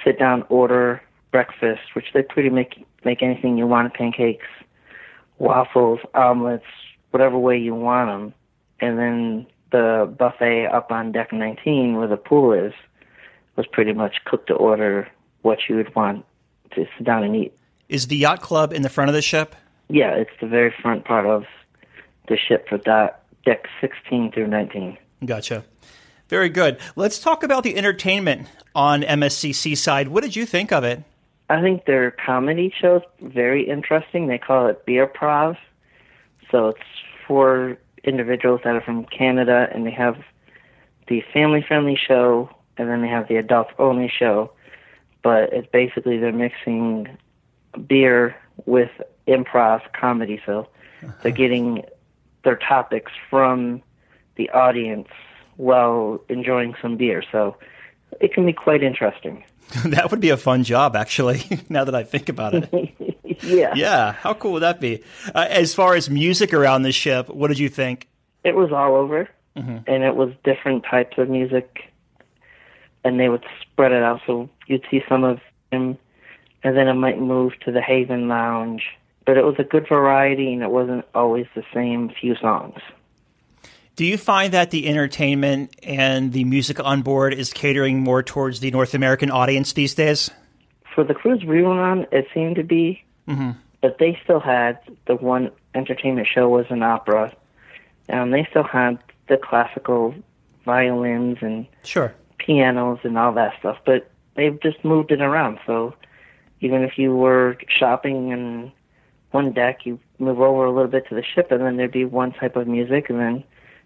sit 0.05 0.17
down, 0.17 0.45
order 0.47 1.01
breakfast, 1.31 1.93
which 1.93 2.05
they 2.13 2.21
pretty 2.21 2.49
make 2.49 2.85
make 3.03 3.21
anything 3.21 3.57
you 3.57 3.67
want, 3.67 3.93
pancakes, 3.93 4.47
waffles, 5.37 5.99
omelets, 6.13 6.63
whatever 7.11 7.37
way 7.37 7.57
you 7.57 7.75
want 7.75 8.09
them. 8.09 8.33
And 8.79 8.97
then 8.97 9.47
the 9.73 10.09
buffet 10.17 10.67
up 10.67 10.93
on 10.93 11.11
deck 11.11 11.33
19 11.33 11.97
where 11.97 12.07
the 12.07 12.15
pool 12.15 12.53
is 12.53 12.71
was 13.59 13.67
pretty 13.67 13.91
much 13.91 14.23
cooked 14.23 14.47
to 14.47 14.53
order 14.53 15.05
what 15.41 15.59
you 15.67 15.75
would 15.75 15.93
want 15.93 16.25
to 16.71 16.87
sit 16.97 17.03
down 17.03 17.25
and 17.25 17.35
eat. 17.35 17.53
Is 17.89 18.07
the 18.07 18.15
yacht 18.15 18.39
club 18.41 18.71
in 18.71 18.83
the 18.83 18.89
front 18.89 19.09
of 19.09 19.13
the 19.13 19.21
ship? 19.21 19.53
Yeah, 19.89 20.11
it's 20.11 20.31
the 20.39 20.47
very 20.47 20.73
front 20.81 21.03
part 21.03 21.25
of 21.25 21.43
the 22.29 22.37
ship 22.37 22.69
for 22.69 22.77
that 22.85 23.23
deck 23.45 23.67
16 23.81 24.31
through 24.31 24.47
19. 24.47 24.97
Gotcha. 25.25 25.65
Very 26.29 26.47
good. 26.47 26.79
Let's 26.95 27.19
talk 27.19 27.43
about 27.43 27.63
the 27.63 27.75
entertainment 27.75 28.47
on 28.73 29.01
MSC 29.01 29.53
Seaside. 29.53 30.07
What 30.07 30.23
did 30.23 30.37
you 30.37 30.45
think 30.45 30.71
of 30.71 30.85
it? 30.85 31.03
I 31.49 31.61
think 31.61 31.83
their 31.83 32.11
comedy 32.11 32.73
show's 32.79 33.01
very 33.21 33.67
interesting. 33.67 34.27
They 34.27 34.37
call 34.37 34.67
it 34.67 34.85
Beer 34.85 35.05
Prov. 35.05 35.57
So 36.49 36.69
it's 36.69 36.79
for 37.27 37.77
individuals 38.05 38.61
that 38.63 38.73
are 38.75 38.81
from 38.81 39.03
Canada, 39.03 39.67
and 39.73 39.85
they 39.85 39.91
have 39.91 40.15
the 41.09 41.21
family 41.33 41.65
friendly 41.67 41.97
show, 41.97 42.49
and 42.79 42.89
then 42.89 43.01
they 43.01 43.07
have 43.07 43.27
the 43.27 43.35
adult 43.35 43.67
only 43.77 44.09
show. 44.09 44.51
But 45.21 45.53
it's 45.53 45.67
basically 45.71 46.17
they're 46.17 46.31
mixing 46.31 47.17
beer 47.85 48.35
with 48.65 48.89
improv 49.27 49.81
comedy. 49.93 50.41
So 50.45 50.67
they're 51.21 51.31
getting 51.31 51.83
their 52.43 52.55
topics 52.55 53.11
from 53.29 53.81
the 54.35 54.49
audience 54.51 55.09
while 55.57 56.21
enjoying 56.29 56.73
some 56.81 56.95
beer. 56.95 57.21
So 57.31 57.57
it 58.21 58.33
can 58.33 58.45
be 58.45 58.53
quite 58.53 58.81
interesting. 58.81 59.43
that 59.85 60.09
would 60.09 60.21
be 60.21 60.29
a 60.29 60.37
fun 60.37 60.63
job, 60.63 60.95
actually, 60.95 61.43
now 61.69 61.83
that 61.83 61.93
I 61.93 62.03
think 62.03 62.29
about 62.29 62.55
it. 62.55 62.95
yeah. 63.43 63.73
Yeah, 63.75 64.13
how 64.13 64.33
cool 64.33 64.53
would 64.53 64.63
that 64.63 64.79
be? 64.79 65.03
Uh, 65.35 65.45
as 65.49 65.75
far 65.75 65.95
as 65.95 66.09
music 66.09 66.53
around 66.53 66.83
the 66.83 66.91
ship, 66.91 67.29
what 67.29 67.49
did 67.49 67.59
you 67.59 67.69
think? 67.69 68.07
It 68.43 68.55
was 68.55 68.71
all 68.71 68.95
over, 68.95 69.29
and 69.55 70.03
it 70.03 70.15
was 70.15 70.31
different 70.45 70.85
types 70.85 71.17
of 71.17 71.29
music, 71.29 71.88
and 73.03 73.19
they 73.19 73.29
would 73.29 73.45
spread 73.61 73.91
it 73.91 74.03
out. 74.03 74.21
So 74.25 74.49
you'd 74.67 74.85
see 74.89 75.01
some 75.07 75.23
of 75.23 75.39
them, 75.71 75.97
and 76.63 76.77
then 76.77 76.87
it 76.87 76.93
might 76.93 77.19
move 77.19 77.53
to 77.65 77.71
the 77.71 77.81
Haven 77.81 78.27
Lounge. 78.27 78.83
But 79.25 79.37
it 79.37 79.45
was 79.45 79.55
a 79.59 79.63
good 79.63 79.87
variety, 79.87 80.53
and 80.53 80.63
it 80.63 80.71
wasn't 80.71 81.05
always 81.13 81.45
the 81.55 81.63
same 81.73 82.09
few 82.09 82.35
songs. 82.35 82.79
Do 83.95 84.05
you 84.05 84.17
find 84.17 84.53
that 84.53 84.71
the 84.71 84.87
entertainment 84.87 85.75
and 85.83 86.31
the 86.31 86.45
music 86.45 86.79
on 86.79 87.01
board 87.01 87.33
is 87.33 87.51
catering 87.51 87.99
more 87.99 88.23
towards 88.23 88.61
the 88.61 88.71
North 88.71 88.93
American 88.93 89.29
audience 89.29 89.73
these 89.73 89.93
days? 89.93 90.31
For 90.95 91.03
the 91.03 91.13
cruise 91.13 91.43
we 91.43 91.61
were 91.61 91.79
on, 91.79 92.07
it 92.11 92.27
seemed 92.33 92.55
to 92.55 92.63
be, 92.63 93.03
mm-hmm. 93.27 93.51
but 93.81 93.97
they 93.99 94.17
still 94.23 94.39
had 94.39 94.79
the 95.05 95.15
one 95.15 95.51
entertainment 95.75 96.27
show 96.33 96.47
was 96.47 96.65
an 96.69 96.81
opera, 96.81 97.35
and 98.07 98.33
they 98.33 98.47
still 98.49 98.63
had 98.63 98.99
the 99.27 99.35
classical 99.37 100.15
violins 100.65 101.37
and 101.41 101.67
Sure. 101.83 102.13
Pianos 102.39 102.99
and 103.03 103.17
all 103.17 103.33
that 103.33 103.53
stuff, 103.59 103.77
but 103.85 104.09
they've 104.35 104.59
just 104.61 104.83
moved 104.83 105.11
it 105.11 105.21
around. 105.21 105.59
So 105.65 105.93
even 106.61 106.83
if 106.83 106.97
you 106.97 107.15
were 107.15 107.57
shopping 107.67 108.29
in 108.29 108.71
one 109.31 109.53
deck, 109.53 109.85
you 109.85 109.99
move 110.17 110.41
over 110.41 110.65
a 110.65 110.71
little 110.71 110.89
bit 110.89 111.07
to 111.09 111.15
the 111.15 111.23
ship, 111.23 111.51
and 111.51 111.61
then 111.61 111.77
there'd 111.77 111.91
be 111.91 112.05
one 112.05 112.31
type 112.33 112.55
of 112.55 112.67
music, 112.67 113.09
and 113.09 113.19
then 113.19 113.43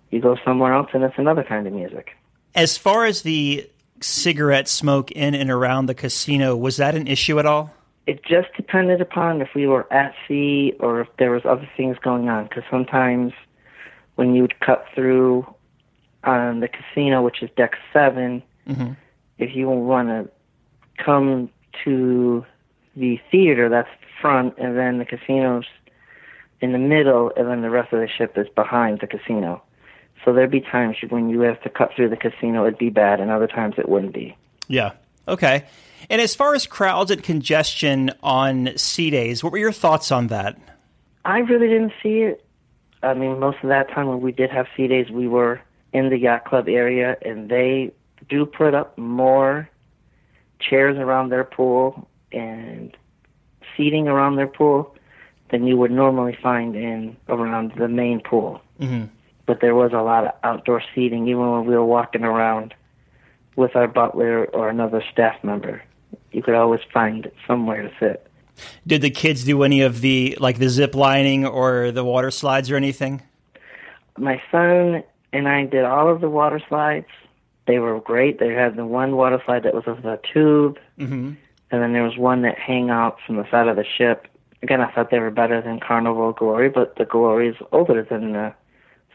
you 0.10 0.22
go 0.22 0.38
somewhere 0.45 0.74
else, 0.74 0.89
and 0.93 1.03
it's 1.03 1.17
another 1.17 1.43
kind 1.43 1.67
of 1.67 1.74
music. 1.74 2.12
As 2.55 2.77
far 2.77 3.05
as 3.05 3.24
the 3.24 3.69
cigarette 4.00 4.67
smoke 4.67 5.12
in 5.12 5.33
and 5.33 5.50
around 5.50 5.88
the 5.88 5.95
casino, 5.95 6.55
was 6.55 6.77
that 6.77 6.95
an 6.95 7.07
issue 7.07 7.39
at 7.39 7.45
all? 7.45 7.74
It 8.05 8.24
just 8.24 8.50
depended 8.55 9.01
upon 9.01 9.41
if 9.41 9.50
we 9.55 9.65
were 9.65 9.91
at 9.91 10.13
sea 10.27 10.74
or 10.79 11.01
if 11.01 11.07
there 11.17 11.31
was 11.31 11.43
other 11.45 11.67
things 11.77 11.98
going 12.03 12.29
on. 12.29 12.45
Because 12.45 12.63
sometimes 12.69 13.33
when 14.15 14.36
you'd 14.36 14.60
cut 14.60 14.86
through 14.93 15.45
on 16.24 16.60
the 16.60 16.68
casino, 16.68 17.22
which 17.22 17.42
is 17.42 17.50
deck 17.56 17.75
7 17.92 18.42
mm-hmm. 18.68 18.94
if 19.38 19.56
you 19.56 19.70
want 19.70 20.10
to 20.10 20.30
come 21.03 21.50
to 21.84 22.46
the 22.96 23.20
theater, 23.32 23.70
that's 23.70 23.89
front, 24.22 24.58
and 24.58 24.77
then 24.77 25.00
the 25.00 25.06
casino's 25.06 25.65
in 26.62 26.72
the 26.72 26.77
middle, 26.77 27.32
and 27.36 27.48
then 27.48 27.62
the 27.62 27.70
rest 27.70 27.92
of 27.92 28.00
the 28.00 28.08
ship 28.08 28.38
is 28.38 28.48
behind 28.56 29.00
the 29.01 29.08
casino. 29.08 29.62
So 30.24 30.32
there'd 30.32 30.51
be 30.51 30.62
times 30.62 30.98
when 31.10 31.30
you 31.30 31.42
have 31.42 31.62
to 31.63 31.70
cut 31.70 31.92
through 31.96 32.10
the 32.10 32.15
casino, 32.15 32.65
it'd 32.65 32.77
be 32.77 32.89
bad, 32.89 33.20
and 33.20 33.30
other 33.30 33.48
times 33.48 33.75
it 33.77 33.89
wouldn't 33.89 34.13
be. 34.13 34.38
Yeah. 34.68 34.92
Okay. 35.27 35.65
And 36.10 36.22
as 36.22 36.36
far 36.36 36.53
as 36.53 36.65
crowds 36.65 37.12
and 37.12 37.22
congestion 37.24 38.12
on 38.22 38.77
sea 38.77 39.10
days, 39.10 39.44
what 39.44 39.51
were 39.51 39.58
your 39.58 39.72
thoughts 39.72 40.12
on 40.12 40.27
that? 40.27 40.58
I 41.25 41.39
really 41.39 41.68
didn't 41.68 41.94
see 42.01 42.20
it. 42.20 42.46
I 43.01 43.13
mean, 43.13 43.39
most 43.39 43.58
of 43.63 43.70
that 43.70 43.89
time 43.89 44.08
when 44.08 44.22
we 44.22 44.32
did 44.32 44.50
have 44.50 44.68
sea 44.75 44.88
days, 44.88 45.10
we 45.10 45.27
were 45.27 45.62
in 45.93 46.09
the 46.09 46.17
yacht 46.17 46.45
club 46.45 46.67
area, 46.67 47.17
and 47.21 47.50
they 47.50 47.93
do 48.29 48.45
put 48.45 48.73
up 48.73 48.97
more 48.97 49.69
chairs 50.59 50.97
around 50.97 51.29
their 51.29 51.43
pool 51.43 52.07
and 52.31 52.95
seating 53.77 54.07
around 54.07 54.35
their 54.35 54.47
pool 54.47 54.95
than 55.51 55.67
you 55.67 55.77
would 55.77 55.91
normally 55.91 56.38
find 56.41 56.75
in 56.75 57.15
around 57.29 57.73
the 57.77 57.88
main 57.88 58.19
pool. 58.19 58.62
Mm-hmm. 58.79 59.05
But 59.45 59.59
there 59.62 59.75
was 59.75 59.91
a 59.93 60.01
lot 60.01 60.25
of 60.25 60.33
outdoor 60.43 60.81
seating, 60.95 61.27
even 61.27 61.51
when 61.51 61.65
we 61.65 61.75
were 61.75 61.85
walking 61.85 62.23
around 62.23 62.73
with 63.55 63.75
our 63.75 63.88
butler 63.88 64.45
or 64.45 64.69
another 64.69 65.03
staff 65.12 65.43
member. 65.43 65.83
You 66.31 66.41
could 66.41 66.55
always 66.55 66.81
find 66.91 67.29
somewhere 67.45 67.83
to 67.83 67.91
sit. 68.00 68.27
Did 68.88 69.01
the 69.01 69.09
kids 69.09 69.43
do 69.43 69.63
any 69.63 69.81
of 69.81 70.01
the 70.01 70.38
like 70.39 70.59
the 70.59 70.69
zip 70.69 70.95
lining 70.95 71.45
or 71.45 71.91
the 71.91 72.03
water 72.03 72.31
slides 72.31 72.71
or 72.71 72.75
anything? 72.75 73.21
my 74.17 74.41
son 74.51 75.03
and 75.34 75.48
I 75.48 75.66
did 75.66 75.84
all 75.84 76.10
of 76.10 76.22
the 76.22 76.30
water 76.30 76.62
slides. 76.70 77.08
They 77.66 77.80
were 77.80 78.00
great. 78.00 78.40
They 78.40 78.54
had 78.54 78.75
the 78.75 78.86
one 78.86 79.16
water 79.18 79.42
slide 79.46 79.63
that 79.63 79.74
was 79.74 79.86
of 79.88 80.04
the 80.04 80.20
tube, 80.32 80.78
mm-hmm. 81.00 81.34
and 81.72 81.82
then 81.82 81.94
there 81.94 82.04
was 82.04 82.18
one 82.18 82.44
that 82.44 82.58
hang 82.58 82.90
out 82.90 83.18
from 83.25 83.38
the 83.38 83.50
side 83.50 83.68
of 83.68 83.75
the 83.75 83.86
ship. 83.86 84.28
Again, 84.62 84.80
I 84.80 84.92
thought 84.92 85.12
they 85.12 85.20
were 85.20 85.32
better 85.32 85.62
than 85.62 85.80
Carnival 85.80 86.32
Glory, 86.32 86.70
but 86.70 86.96
the 86.96 87.06
Glory 87.06 87.50
is 87.50 87.56
older 87.72 88.04
than 88.04 88.34
the 88.34 88.54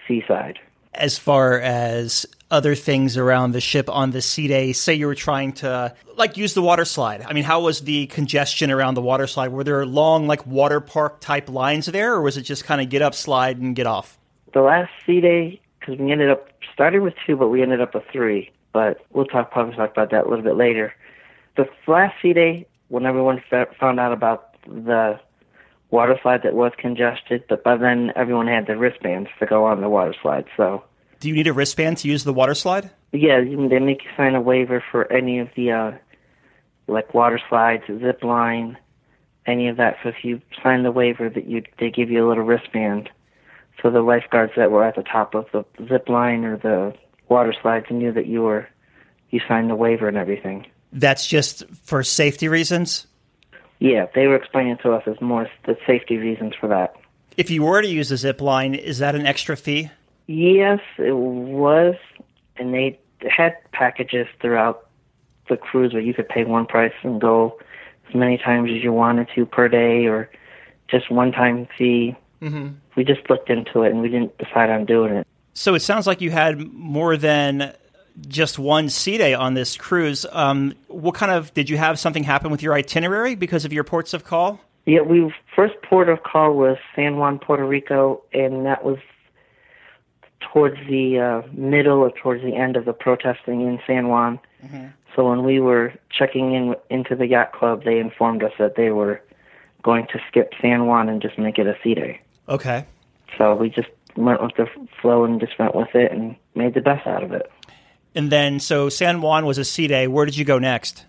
Seaside. 0.07 0.59
As 0.95 1.19
far 1.19 1.61
as 1.61 2.27
other 2.51 2.75
things 2.75 3.17
around 3.17 3.53
the 3.53 3.61
ship 3.61 3.91
on 3.91 4.11
the 4.11 4.23
sea 4.23 4.49
day, 4.49 4.73
say 4.73 4.95
you 4.95 5.07
were 5.07 5.15
trying 5.15 5.53
to 5.53 5.95
like 6.17 6.37
use 6.37 6.55
the 6.55 6.63
water 6.63 6.85
slide. 6.85 7.23
I 7.23 7.35
mean, 7.35 7.45
how 7.45 7.61
was 7.61 7.83
the 7.83 8.07
congestion 8.07 8.71
around 8.71 8.95
the 8.95 9.03
water 9.03 9.27
slide? 9.27 9.49
Were 9.49 9.65
there 9.65 9.85
long 9.85 10.27
like 10.27 10.47
water 10.47 10.81
park 10.81 11.21
type 11.21 11.49
lines 11.51 11.87
there, 11.87 12.15
or 12.15 12.23
was 12.23 12.37
it 12.37 12.43
just 12.43 12.65
kind 12.65 12.81
of 12.81 12.89
get 12.89 13.03
up, 13.03 13.15
slide, 13.15 13.59
and 13.59 13.77
get 13.77 13.87
off? 13.87 14.19
The 14.55 14.63
last 14.63 14.91
sea 15.07 15.21
day, 15.21 15.61
because 15.89 16.05
we 16.05 16.13
ended 16.13 16.31
up 16.31 16.49
started 16.73 17.01
with 17.01 17.15
two, 17.27 17.37
but 17.37 17.49
we 17.49 17.63
ended 17.63 17.81
up 17.81 17.95
with 17.95 18.05
three. 18.13 18.51
But 18.73 18.99
we'll 19.13 19.25
talk 19.25 19.51
probably 19.51 19.75
talk 19.75 19.91
about 19.91 20.11
that 20.11 20.27
a 20.27 20.29
little 20.29 20.45
bit 20.45 20.57
later. 20.57 20.93
The 21.57 21.67
last 21.87 22.15
sea 22.21 22.35
day, 22.35 22.67
when 22.89 23.07
everyone 23.07 23.43
found 23.81 23.99
out 23.99 24.13
about 24.13 24.55
the 24.67 25.19
water 25.91 26.19
slide 26.23 26.43
that 26.43 26.55
was 26.55 26.73
congested, 26.77 27.45
but 27.49 27.65
by 27.65 27.77
then 27.77 28.13
everyone 28.15 28.47
had 28.47 28.67
the 28.67 28.77
wristbands 28.77 29.31
to 29.39 29.47
go 29.47 29.65
on 29.65 29.81
the 29.81 29.89
water 29.89 30.15
slide. 30.21 30.45
So 30.57 30.85
Do 31.21 31.29
you 31.29 31.35
need 31.35 31.47
a 31.47 31.53
wristband 31.55 31.99
to 31.99 32.09
use 32.09 32.25
the 32.25 32.35
water 32.35 32.55
slide? 32.55 32.91
yeah, 33.13 33.41
they 33.41 33.79
make 33.79 34.05
you 34.05 34.11
sign 34.17 34.35
a 34.35 34.41
waiver 34.41 34.85
for 34.91 35.11
any 35.11 35.39
of 35.39 35.49
the 35.57 35.73
uh, 35.73 35.93
like 36.87 37.15
water 37.15 37.41
slides, 37.49 37.85
zip 37.87 38.23
line, 38.23 38.77
any 39.47 39.69
of 39.69 39.79
that. 39.79 39.97
So 40.03 40.11
if 40.11 40.17
you 40.23 40.43
sign 40.63 40.83
the 40.83 40.93
waiver, 40.93 41.31
that 41.31 41.47
you 41.47 41.63
they 41.79 41.91
give 41.91 42.11
you 42.11 42.27
a 42.27 42.29
little 42.29 42.45
wristband. 42.45 43.09
So 43.83 43.91
the 43.91 44.03
lifeguards 44.03 44.53
that 44.57 44.71
were 44.71 44.85
at 44.85 44.97
the 44.97 45.03
top 45.03 45.35
of 45.35 45.47
the 45.53 45.65
zip 45.89 46.09
line 46.09 46.45
or 46.45 46.57
the 46.57 46.95
water 47.29 47.55
slides 47.61 47.87
knew 47.91 48.13
that 48.13 48.27
you 48.27 48.43
were 48.43 48.69
you 49.31 49.41
signed 49.47 49.71
the 49.71 49.77
waiver 49.77 50.09
and 50.09 50.17
everything. 50.17 50.67
That's 50.93 51.27
just 51.27 51.65
for 51.85 52.03
safety 52.03 52.49
reasons. 52.49 53.07
Yeah, 53.79 54.07
they 54.15 54.27
were 54.27 54.37
explaining 54.37 54.79
to 54.83 54.93
us 54.93 55.05
as 55.07 55.21
more 55.21 55.49
the 55.67 55.77
safety 55.87 56.17
reasons 56.17 56.55
for 56.59 56.69
that. 56.69 56.97
If 57.37 57.51
you 57.51 57.63
were 57.63 57.81
to 57.83 57.89
use 57.89 58.11
a 58.11 58.17
zip 58.17 58.41
line, 58.41 58.75
is 58.75 58.99
that 58.99 59.15
an 59.15 59.27
extra 59.27 59.57
fee? 59.57 59.91
Yes, 60.27 60.81
it 60.99 61.15
was, 61.15 61.95
and 62.57 62.75
they 62.75 62.99
had 63.31 63.57
packages 63.73 64.27
throughout 64.41 64.89
the 65.49 65.57
cruise 65.57 65.93
where 65.93 66.03
you 66.03 66.13
could 66.13 66.29
pay 66.29 66.45
one 66.45 66.67
price 66.67 66.93
and 67.03 67.21
go 67.21 67.59
as 68.09 68.15
many 68.15 68.39
times 68.39 68.71
as 68.75 68.83
you 68.83 68.93
wanted 68.93 69.29
to 69.35 69.47
per 69.47 69.69
day, 69.69 70.07
or 70.07 70.29
just 70.89 71.11
one 71.11 71.31
time 71.31 71.69
fee. 71.77 72.17
Mm-hmm. 72.43 72.75
We 72.99 73.05
just 73.05 73.31
looked 73.31 73.49
into 73.49 73.85
it 73.85 73.93
and 73.93 74.01
we 74.01 74.09
didn't 74.09 74.37
decide 74.39 74.71
on 74.71 74.85
doing 74.85 75.15
it. 75.15 75.27
So 75.55 75.77
it 75.77 75.83
sounds 75.83 76.05
like 76.05 76.21
you 76.21 76.33
had 76.33 76.59
more 76.73 77.17
than 77.17 77.73
just 78.27 78.59
one 78.59 78.89
sea 78.89 79.17
day 79.19 79.35
on 79.35 79.55
this 79.55 79.77
cruise. 79.77 80.27
Um, 80.33 80.75
what 80.89 81.15
kind 81.15 81.31
of 81.31 81.55
did 81.55 81.71
you 81.71 81.77
have 81.77 82.01
something 82.01 82.25
happen 82.25 82.51
with 82.51 82.61
your 82.61 82.75
itinerary 82.75 83.37
because 83.37 83.65
of 83.65 83.73
your 83.73 83.85
ports 83.85 84.15
of 84.15 84.25
call? 84.25 84.61
Yeah, 84.85 85.03
we 85.03 85.33
first 85.55 85.75
port 85.83 86.09
of 86.09 86.25
call 86.25 86.55
was 86.55 86.77
San 86.97 87.19
Juan, 87.19 87.39
Puerto 87.39 87.65
Rico, 87.65 88.21
and 88.33 88.67
that 88.67 88.85
was 88.85 88.99
towards 90.41 90.77
the 90.89 91.21
uh, 91.21 91.43
middle 91.53 91.99
or 91.99 92.11
towards 92.11 92.43
the 92.43 92.57
end 92.57 92.77
of 92.77 92.85
the 92.85 92.93
protesting 92.93 93.61
in 93.61 93.79
San 93.87 94.09
Juan. 94.09 94.41
So 95.15 95.29
when 95.29 95.45
we 95.45 95.61
were 95.61 95.95
checking 96.11 96.53
in 96.53 96.75
into 96.91 97.15
the 97.15 97.29
yacht 97.29 97.53
club, 97.53 97.85
they 97.85 98.01
informed 98.01 98.43
us 98.43 98.53
that 98.59 98.75
they 98.75 98.91
were 98.91 99.21
going 99.85 100.09
to 100.09 100.19
skip 100.29 100.53
San 100.61 100.87
Juan 100.87 101.09
and 101.09 101.23
just 101.23 101.39
make 101.39 101.59
it 101.59 101.69
a 101.69 101.77
sea 101.85 101.95
day. 101.95 102.21
Okay. 102.49 102.87
So 103.37 103.55
we 103.55 103.69
just 103.69 103.89
went 104.17 104.43
with 104.43 104.57
the 104.57 104.67
flow 105.01 105.25
and 105.25 105.39
just 105.41 105.59
went 105.59 105.75
with 105.75 105.95
it 105.95 106.13
and 106.13 106.37
made 106.55 106.75
the 106.75 106.81
best 106.81 107.07
out 107.07 107.23
of 107.23 107.33
it. 107.33 107.51
And 108.15 108.31
then, 108.33 108.59
so 108.59 108.89
San 108.89 109.21
Juan 109.21 109.47
was 109.47 109.59
a 109.59 109.65
sea 109.65 109.87
day. 109.87 110.09
Where 110.09 110.25
did 110.25 110.37
you 110.37 110.45
go 110.45 110.59
next? 110.59 111.05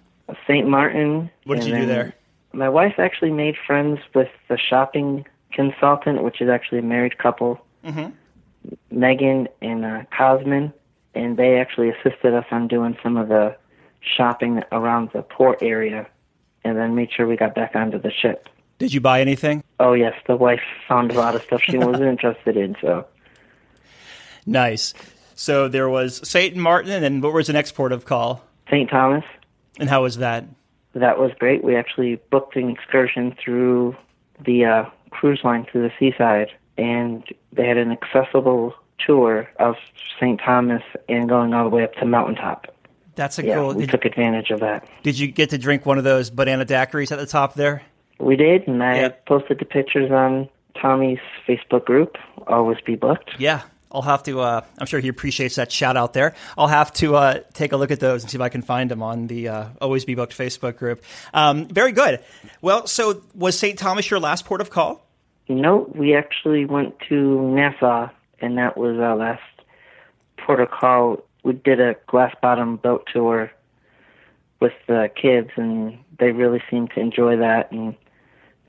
St. 0.47 0.67
Martin. 0.67 1.31
What 1.45 1.59
did 1.59 1.67
you 1.67 1.77
do 1.77 1.85
there? 1.85 2.13
My 2.53 2.69
wife 2.69 2.95
actually 2.97 3.31
made 3.31 3.55
friends 3.65 3.99
with 4.13 4.29
the 4.47 4.57
shopping 4.57 5.25
consultant, 5.51 6.23
which 6.23 6.41
is 6.41 6.49
actually 6.49 6.79
a 6.79 6.83
married 6.83 7.17
couple, 7.17 7.59
Megan 8.91 9.47
and 9.61 9.85
uh, 9.85 10.03
Cosman, 10.15 10.73
and 11.15 11.37
they 11.37 11.57
actually 11.57 11.89
assisted 11.89 12.33
us 12.33 12.45
on 12.51 12.67
doing 12.67 12.97
some 13.01 13.17
of 13.17 13.29
the 13.29 13.55
shopping 14.01 14.63
around 14.71 15.09
the 15.13 15.21
port 15.21 15.59
area, 15.61 16.07
and 16.63 16.77
then 16.77 16.95
made 16.95 17.09
sure 17.11 17.27
we 17.27 17.37
got 17.37 17.55
back 17.55 17.75
onto 17.75 17.99
the 17.99 18.11
ship. 18.11 18.47
Did 18.79 18.93
you 18.93 19.01
buy 19.01 19.21
anything? 19.21 19.63
Oh 19.79 19.93
yes, 19.93 20.13
the 20.27 20.35
wife 20.35 20.61
found 20.87 21.11
a 21.11 21.15
lot 21.15 21.35
of 21.35 21.43
stuff 21.43 21.61
she 21.61 21.77
wasn't 21.77 22.03
interested 22.05 22.57
in, 22.57 22.75
so 22.81 23.05
Nice. 24.45 24.93
So 25.35 25.67
there 25.67 25.87
was 25.89 26.27
St. 26.27 26.55
Martin, 26.55 26.91
and 26.91 27.03
then 27.03 27.21
what 27.21 27.33
was 27.33 27.47
the 27.47 27.53
next 27.53 27.73
port 27.73 27.91
of 27.91 28.05
call? 28.05 28.43
St. 28.69 28.89
Thomas. 28.89 29.23
And 29.79 29.89
how 29.89 30.03
was 30.03 30.17
that? 30.17 30.45
That 30.93 31.19
was 31.19 31.31
great. 31.39 31.63
We 31.63 31.75
actually 31.75 32.15
booked 32.31 32.55
an 32.55 32.69
excursion 32.69 33.35
through 33.41 33.95
the 34.43 34.65
uh, 34.65 34.85
cruise 35.11 35.41
line 35.43 35.65
to 35.71 35.79
the 35.79 35.91
seaside, 35.99 36.49
and 36.77 37.23
they 37.53 37.67
had 37.67 37.77
an 37.77 37.91
accessible 37.91 38.73
tour 39.05 39.47
of 39.59 39.75
St. 40.19 40.39
Thomas 40.43 40.83
and 41.07 41.29
going 41.29 41.53
all 41.53 41.69
the 41.69 41.75
way 41.75 41.83
up 41.83 41.93
to 41.95 42.05
Mountaintop. 42.05 42.67
That's 43.15 43.39
a 43.39 43.45
Yeah, 43.45 43.55
cool. 43.55 43.73
we 43.75 43.85
took 43.87 44.03
advantage 44.05 44.49
of 44.49 44.59
that. 44.61 44.87
did 45.03 45.17
you 45.19 45.27
get 45.27 45.49
to 45.51 45.57
drink 45.57 45.85
one 45.85 45.97
of 45.97 46.03
those 46.03 46.29
banana 46.29 46.65
daiquiris 46.65 47.11
at 47.11 47.19
the 47.19 47.25
top 47.25 47.53
there? 47.53 47.81
We 48.19 48.35
did, 48.35 48.67
and 48.67 48.83
I 48.83 48.95
Yeah. 48.99 49.09
posted 49.27 49.59
the 49.59 49.65
pictures 49.65 50.11
on 50.11 50.49
Tommy's 50.79 51.19
Facebook 51.47 51.85
group. 51.85 52.17
Always 52.47 52.79
be 52.81 52.95
booked. 52.95 53.31
Yeah. 53.39 53.61
I'll 53.91 54.03
have 54.03 54.21
to. 54.23 54.39
Uh, 54.41 54.61
I'm 54.77 54.85
sure 54.85 54.99
he 54.99 55.07
appreciates 55.07 55.55
that 55.55 55.71
shout 55.71 55.97
out 55.97 56.13
there. 56.13 56.35
I'll 56.55 56.67
have 56.67 56.93
to 56.93 57.15
uh, 57.15 57.39
take 57.55 57.71
a 57.71 57.77
look 57.77 57.89
at 57.89 57.99
those 57.99 58.21
and 58.21 58.29
see 58.29 58.37
if 58.37 58.41
I 58.41 58.49
can 58.49 58.61
find 58.61 58.91
them 58.91 59.01
on 59.01 59.25
the 59.25 59.47
uh, 59.47 59.65
Always 59.81 60.05
Be 60.05 60.13
Booked 60.13 60.37
Facebook 60.37 60.77
group. 60.77 61.03
Um, 61.33 61.65
very 61.65 61.91
good. 61.91 62.19
Well, 62.61 62.85
so 62.85 63.23
was 63.33 63.57
St. 63.57 63.79
Thomas 63.79 64.07
your 64.11 64.19
last 64.19 64.45
port 64.45 64.61
of 64.61 64.69
call? 64.69 65.03
No, 65.47 65.89
we 65.95 66.13
actually 66.15 66.65
went 66.65 66.99
to 67.09 67.41
Nassau, 67.41 68.09
and 68.39 68.59
that 68.59 68.77
was 68.77 68.99
our 68.99 69.15
last 69.15 69.41
port 70.37 70.59
of 70.59 70.69
call. 70.69 71.23
We 71.43 71.53
did 71.53 71.79
a 71.81 71.95
glass 72.05 72.35
bottom 72.43 72.75
boat 72.75 73.09
tour 73.11 73.51
with 74.59 74.73
the 74.87 75.09
kids, 75.19 75.49
and 75.55 75.97
they 76.19 76.31
really 76.31 76.61
seemed 76.69 76.91
to 76.91 76.99
enjoy 76.99 77.37
that. 77.37 77.71
And 77.71 77.95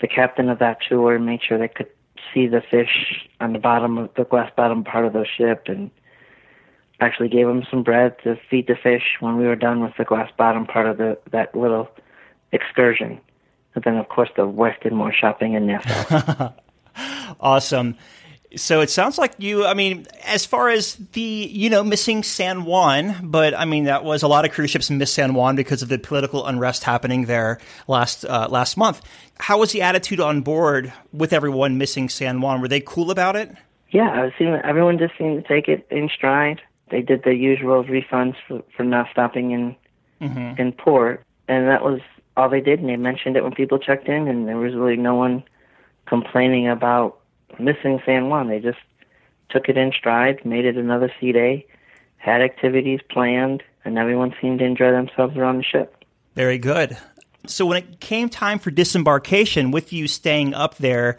the 0.01 0.09
captain 0.09 0.49
of 0.49 0.59
that 0.59 0.79
tour 0.89 1.19
made 1.19 1.41
sure 1.43 1.59
they 1.59 1.69
could 1.69 1.89
see 2.33 2.47
the 2.47 2.63
fish 2.71 3.29
on 3.41 3.53
the 3.53 3.59
bottom 3.59 3.99
of 3.99 4.11
the 4.17 4.25
glass 4.25 4.51
bottom 4.57 4.85
part 4.85 5.05
of 5.05 5.13
the 5.13 5.27
ship, 5.27 5.65
and 5.67 5.91
actually 7.01 7.29
gave 7.29 7.47
them 7.47 7.65
some 7.71 7.83
bread 7.83 8.17
to 8.23 8.39
feed 8.49 8.67
the 8.67 8.77
fish 8.77 9.17
when 9.21 9.37
we 9.37 9.47
were 9.47 9.57
done 9.57 9.81
with 9.81 9.93
the 9.97 10.05
glass 10.05 10.31
bottom 10.37 10.67
part 10.67 10.87
of 10.87 10.99
the 10.99 11.19
that 11.31 11.55
little 11.55 11.89
excursion. 12.53 13.21
And 13.75 13.85
then, 13.85 13.97
of 13.97 14.09
course, 14.09 14.31
the 14.37 14.47
wife 14.47 14.77
did 14.83 14.93
more 14.93 15.13
shopping 15.13 15.55
in 15.55 15.67
Nassau. 15.67 16.53
Awesome. 17.41 17.97
So 18.57 18.81
it 18.81 18.91
sounds 18.91 19.17
like 19.17 19.35
you, 19.39 19.65
I 19.65 19.75
mean, 19.75 20.07
as 20.25 20.45
far 20.45 20.71
as 20.71 20.97
the, 21.13 21.21
you 21.21 21.71
know, 21.71 21.85
missing 21.85 22.25
San 22.25 22.65
Juan, 22.65 23.29
but 23.31 23.55
I 23.55 23.65
mean, 23.65 23.85
that 23.85 24.03
was 24.03 24.25
a 24.25 24.29
lot 24.29 24.45
of 24.45 24.51
cruise 24.51 24.71
ships 24.71 24.91
missed 24.91 25.15
San 25.15 25.35
Juan 25.35 25.55
because 25.55 25.83
of 25.83 25.89
the 25.89 25.99
political 25.99 26.45
unrest 26.45 26.83
happening 26.83 27.27
there 27.27 27.59
last, 27.87 28.25
uh, 28.25 28.49
last 28.51 28.77
month. 28.77 29.03
How 29.39 29.59
was 29.59 29.71
the 29.71 29.83
attitude 29.83 30.19
on 30.19 30.41
board 30.41 30.93
with 31.13 31.33
everyone 31.33 31.79
missing 31.79 32.09
San 32.09 32.41
Juan? 32.41 32.61
Were 32.61 32.69
they 32.69 32.81
cool 32.81 33.13
about 33.13 33.37
it? 33.37 33.55
Yeah, 33.91 34.11
I 34.11 34.25
was 34.25 34.33
seeing 34.39 34.55
everyone 34.65 34.99
just 34.99 35.17
seemed 35.17 35.43
to 35.43 35.49
take 35.49 35.69
it 35.69 35.87
in 35.91 36.09
stride. 36.09 36.61
They 36.91 37.03
did 37.03 37.23
the 37.25 37.35
usual 37.35 37.85
refunds 37.85 38.35
for, 38.47 38.63
for 38.77 38.85
not 38.85 39.09
stopping 39.11 39.53
in 39.53 39.77
in 40.59 40.73
port, 40.73 41.25
and 41.49 41.67
that 41.69 41.83
was 41.83 42.01
all 42.37 42.51
they 42.51 42.61
did. 42.61 42.79
And 42.81 42.89
they 42.89 42.97
mentioned 42.97 43.37
it 43.37 43.43
when 43.43 43.55
people 43.55 43.79
checked 43.79 44.07
in, 44.07 44.29
and 44.29 44.47
there 44.47 44.59
was 44.59 44.75
really 44.75 44.97
no 44.97 45.15
one 45.15 45.43
complaining 46.07 46.69
about 46.69 47.20
missing 47.59 48.01
San 48.05 48.29
Juan. 48.29 48.49
They 48.49 48.61
just 48.61 48.79
took 49.49 49.69
it 49.69 49.77
in 49.77 49.93
stride, 49.93 50.45
made 50.45 50.65
it 50.65 50.77
another 50.77 51.13
sea 51.21 51.33
day, 51.33 51.67
had 52.17 52.41
activities 52.41 53.01
planned, 53.11 53.63
and 53.85 53.99
everyone 53.99 54.35
seemed 54.41 54.61
to 54.61 54.65
enjoy 54.65 54.93
themselves 54.93 55.37
around 55.37 55.59
the 55.59 55.65
ship. 55.65 56.05
Very 56.35 56.59
good. 56.59 56.97
So 57.47 57.67
when 57.67 57.79
it 57.79 58.01
came 58.01 58.29
time 58.29 58.59
for 58.59 58.71
disembarkation, 58.71 59.71
with 59.71 59.93
you 59.93 60.07
staying 60.07 60.55
up 60.55 60.77
there, 60.77 61.19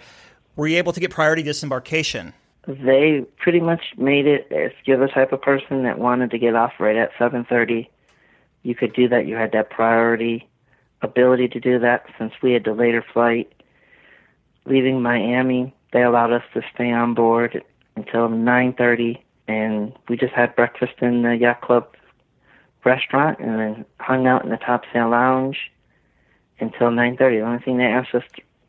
were 0.55 0.67
you 0.67 0.77
able 0.77 0.93
to 0.93 0.99
get 0.99 1.11
priority 1.11 1.43
disembarkation? 1.43 2.33
they 2.67 3.25
pretty 3.37 3.59
much 3.59 3.81
made 3.97 4.27
it 4.27 4.47
if 4.51 4.73
you're 4.85 4.99
the 4.99 5.11
type 5.11 5.31
of 5.31 5.41
person 5.41 5.83
that 5.83 5.97
wanted 5.97 6.31
to 6.31 6.37
get 6.37 6.55
off 6.55 6.73
right 6.79 6.95
at 6.95 7.11
7:30 7.17 7.89
you 8.63 8.75
could 8.75 8.93
do 8.93 9.07
that 9.07 9.25
you 9.25 9.35
had 9.35 9.51
that 9.51 9.69
priority 9.69 10.47
ability 11.01 11.47
to 11.47 11.59
do 11.59 11.79
that 11.79 12.05
since 12.19 12.33
we 12.41 12.53
had 12.53 12.63
the 12.63 12.73
later 12.73 13.03
flight 13.13 13.51
leaving 14.65 15.01
Miami 15.01 15.73
they 15.93 16.03
allowed 16.03 16.31
us 16.31 16.43
to 16.53 16.61
stay 16.73 16.91
on 16.91 17.13
board 17.13 17.63
until 17.95 18.29
9:30 18.29 19.21
and 19.47 19.93
we 20.07 20.17
just 20.17 20.33
had 20.33 20.55
breakfast 20.55 20.93
in 21.01 21.23
the 21.23 21.35
yacht 21.35 21.61
club 21.61 21.87
restaurant 22.83 23.39
and 23.39 23.59
then 23.59 23.85
hung 23.99 24.27
out 24.27 24.43
in 24.43 24.49
the 24.49 24.57
top 24.57 24.83
sail 24.91 25.09
lounge 25.09 25.71
until 26.59 26.89
9:30 26.89 27.39
the 27.39 27.45
only 27.45 27.59
thing 27.59 27.77
they 27.77 27.85
asked 27.85 28.15
us 28.15 28.23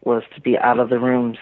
was 0.05 0.23
to 0.35 0.41
be 0.41 0.59
out 0.59 0.79
of 0.79 0.89
the 0.89 0.99
rooms 0.99 1.39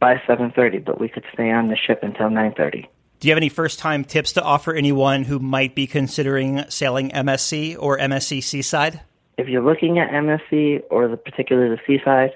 by 0.00 0.16
7:30, 0.26 0.78
but 0.84 0.98
we 0.98 1.08
could 1.08 1.24
stay 1.32 1.50
on 1.50 1.68
the 1.68 1.76
ship 1.76 2.00
until 2.02 2.30
9:30. 2.30 2.88
Do 3.20 3.28
you 3.28 3.32
have 3.32 3.36
any 3.38 3.50
first 3.50 3.78
time 3.78 4.02
tips 4.02 4.32
to 4.32 4.42
offer 4.42 4.72
anyone 4.72 5.24
who 5.24 5.38
might 5.38 5.74
be 5.74 5.86
considering 5.86 6.64
sailing 6.68 7.10
MSC 7.10 7.76
or 7.78 7.98
MSC 7.98 8.40
Seaside? 8.40 9.00
If 9.36 9.48
you're 9.48 9.62
looking 9.62 9.98
at 9.98 10.10
MSC 10.10 10.82
or 10.90 11.06
the 11.06 11.18
particularly 11.18 11.68
the 11.76 11.80
seaside, 11.86 12.32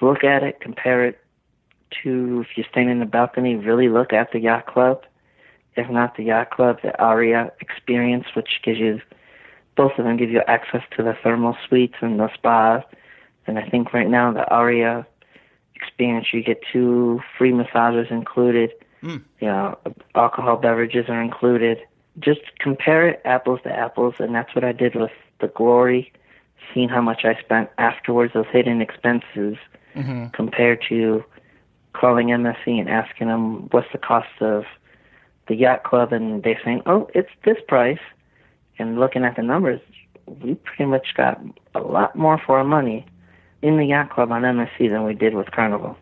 look 0.00 0.24
at 0.24 0.42
it, 0.42 0.60
compare 0.60 1.04
it 1.04 1.18
to 2.02 2.44
if 2.48 2.56
you're 2.56 2.66
staying 2.70 2.90
in 2.90 3.00
the 3.00 3.06
balcony, 3.06 3.56
really 3.56 3.88
look 3.88 4.12
at 4.12 4.32
the 4.32 4.40
yacht 4.40 4.66
club. 4.66 5.04
If 5.76 5.88
not 5.88 6.16
the 6.16 6.24
yacht 6.24 6.50
club, 6.50 6.80
the 6.82 7.00
Aurea 7.02 7.50
experience, 7.60 8.26
which 8.34 8.60
gives 8.62 8.78
you 8.78 9.00
both 9.76 9.92
of 9.98 10.04
them 10.04 10.16
give 10.16 10.30
you 10.30 10.42
access 10.46 10.82
to 10.96 11.02
the 11.02 11.14
thermal 11.22 11.56
suites 11.66 11.94
and 12.00 12.20
the 12.20 12.32
spa. 12.34 12.82
And 13.46 13.58
I 13.58 13.68
think 13.68 13.92
right 13.92 14.08
now 14.08 14.32
the 14.32 14.50
Aurea 14.52 15.06
experience 15.74 16.28
you 16.32 16.42
get 16.42 16.60
two 16.72 17.20
free 17.36 17.52
massages 17.52 18.08
included. 18.10 18.70
Hmm. 19.00 19.16
You 19.40 19.48
know, 19.48 19.78
alcohol 20.14 20.56
beverages 20.56 21.06
are 21.08 21.20
included. 21.20 21.78
Just 22.20 22.40
compare 22.58 23.08
it 23.08 23.22
apples 23.24 23.60
to 23.64 23.72
apples, 23.72 24.14
and 24.18 24.34
that's 24.34 24.54
what 24.54 24.64
I 24.64 24.72
did 24.72 24.94
with 24.94 25.10
the 25.40 25.48
Glory. 25.48 26.12
Seeing 26.72 26.88
how 26.88 27.00
much 27.00 27.24
I 27.24 27.38
spent 27.40 27.70
afterwards, 27.78 28.34
those 28.34 28.46
hidden 28.52 28.80
expenses, 28.80 29.56
mm-hmm. 29.96 30.28
compared 30.28 30.84
to 30.88 31.24
calling 31.92 32.28
MSC 32.28 32.78
and 32.80 32.88
asking 32.88 33.28
them 33.28 33.68
what's 33.70 33.90
the 33.92 33.98
cost 33.98 34.28
of 34.40 34.64
the 35.48 35.54
yacht 35.54 35.84
club, 35.84 36.12
and 36.12 36.42
they 36.42 36.58
saying, 36.64 36.82
"Oh, 36.86 37.08
it's 37.14 37.30
this 37.44 37.58
price," 37.66 38.00
and 38.78 38.98
looking 38.98 39.24
at 39.24 39.36
the 39.36 39.42
numbers, 39.42 39.80
we 40.26 40.54
pretty 40.54 40.86
much 40.86 41.14
got 41.14 41.40
a 41.74 41.80
lot 41.80 42.16
more 42.16 42.38
for 42.38 42.58
our 42.58 42.64
money 42.64 43.06
in 43.60 43.76
the 43.76 43.84
yacht 43.84 44.10
club 44.10 44.30
on 44.30 44.42
MSC 44.42 44.88
than 44.88 45.04
we 45.04 45.14
did 45.14 45.34
with 45.34 45.50
Carnival. 45.50 45.96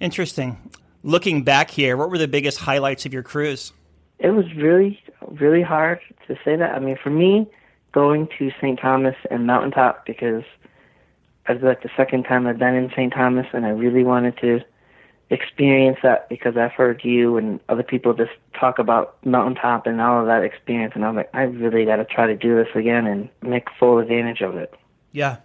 Interesting. 0.00 0.58
Looking 1.02 1.42
back 1.42 1.70
here, 1.70 1.96
what 1.96 2.10
were 2.10 2.18
the 2.18 2.28
biggest 2.28 2.58
highlights 2.58 3.06
of 3.06 3.12
your 3.12 3.22
cruise? 3.22 3.72
It 4.18 4.30
was 4.30 4.52
really, 4.54 5.00
really 5.28 5.62
hard 5.62 6.00
to 6.26 6.36
say 6.44 6.56
that. 6.56 6.74
I 6.74 6.78
mean, 6.80 6.98
for 7.02 7.10
me, 7.10 7.46
going 7.92 8.28
to 8.38 8.50
St. 8.60 8.78
Thomas 8.78 9.14
and 9.30 9.46
Mountaintop 9.46 10.04
because 10.06 10.44
it 11.48 11.52
was 11.54 11.62
like 11.62 11.82
the 11.82 11.90
second 11.96 12.24
time 12.24 12.46
I've 12.46 12.58
been 12.58 12.74
in 12.74 12.90
St. 12.90 13.12
Thomas, 13.12 13.46
and 13.52 13.64
I 13.64 13.70
really 13.70 14.04
wanted 14.04 14.36
to 14.38 14.60
experience 15.30 15.98
that 16.02 16.28
because 16.28 16.56
I've 16.56 16.72
heard 16.72 17.04
you 17.04 17.36
and 17.36 17.60
other 17.68 17.82
people 17.82 18.14
just 18.14 18.30
talk 18.58 18.78
about 18.78 19.16
Mountaintop 19.26 19.86
and 19.86 20.00
all 20.00 20.20
of 20.20 20.26
that 20.26 20.42
experience, 20.42 20.92
and 20.94 21.04
I'm 21.04 21.16
like, 21.16 21.30
I 21.34 21.42
really 21.42 21.84
got 21.84 21.96
to 21.96 22.04
try 22.04 22.26
to 22.26 22.36
do 22.36 22.56
this 22.56 22.74
again 22.74 23.06
and 23.06 23.28
make 23.42 23.68
full 23.78 23.98
advantage 23.98 24.40
of 24.40 24.56
it. 24.56 24.74
Yeah. 25.12 25.36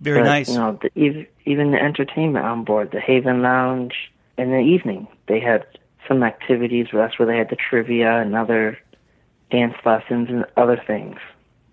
Very 0.00 0.20
But, 0.20 0.24
nice. 0.26 0.48
You 0.48 0.58
know, 0.58 0.78
the, 0.80 1.26
even 1.44 1.70
the 1.72 1.82
entertainment 1.82 2.44
on 2.44 2.64
board, 2.64 2.90
the 2.90 3.00
Haven 3.00 3.42
Lounge, 3.42 3.94
in 4.36 4.50
the 4.50 4.58
evening 4.58 5.06
they 5.28 5.40
had 5.40 5.64
some 6.08 6.22
activities. 6.22 6.92
Where 6.92 7.06
that's 7.06 7.18
where 7.18 7.26
they 7.26 7.36
had 7.36 7.50
the 7.50 7.56
trivia 7.56 8.20
and 8.20 8.34
other 8.34 8.78
dance 9.50 9.74
lessons 9.84 10.28
and 10.28 10.44
other 10.56 10.80
things 10.86 11.18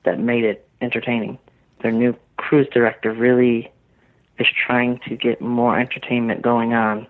that 0.04 0.20
made 0.20 0.44
it 0.44 0.68
entertaining. 0.82 1.40
Their 1.82 1.92
new 1.92 2.16
cruise 2.38 2.68
director 2.72 3.12
really 3.12 3.72
is 4.42 4.48
trying 4.66 5.00
to 5.08 5.16
get 5.16 5.40
more 5.42 5.80
entertainment 5.80 6.42
going 6.42 6.74
on 6.74 7.08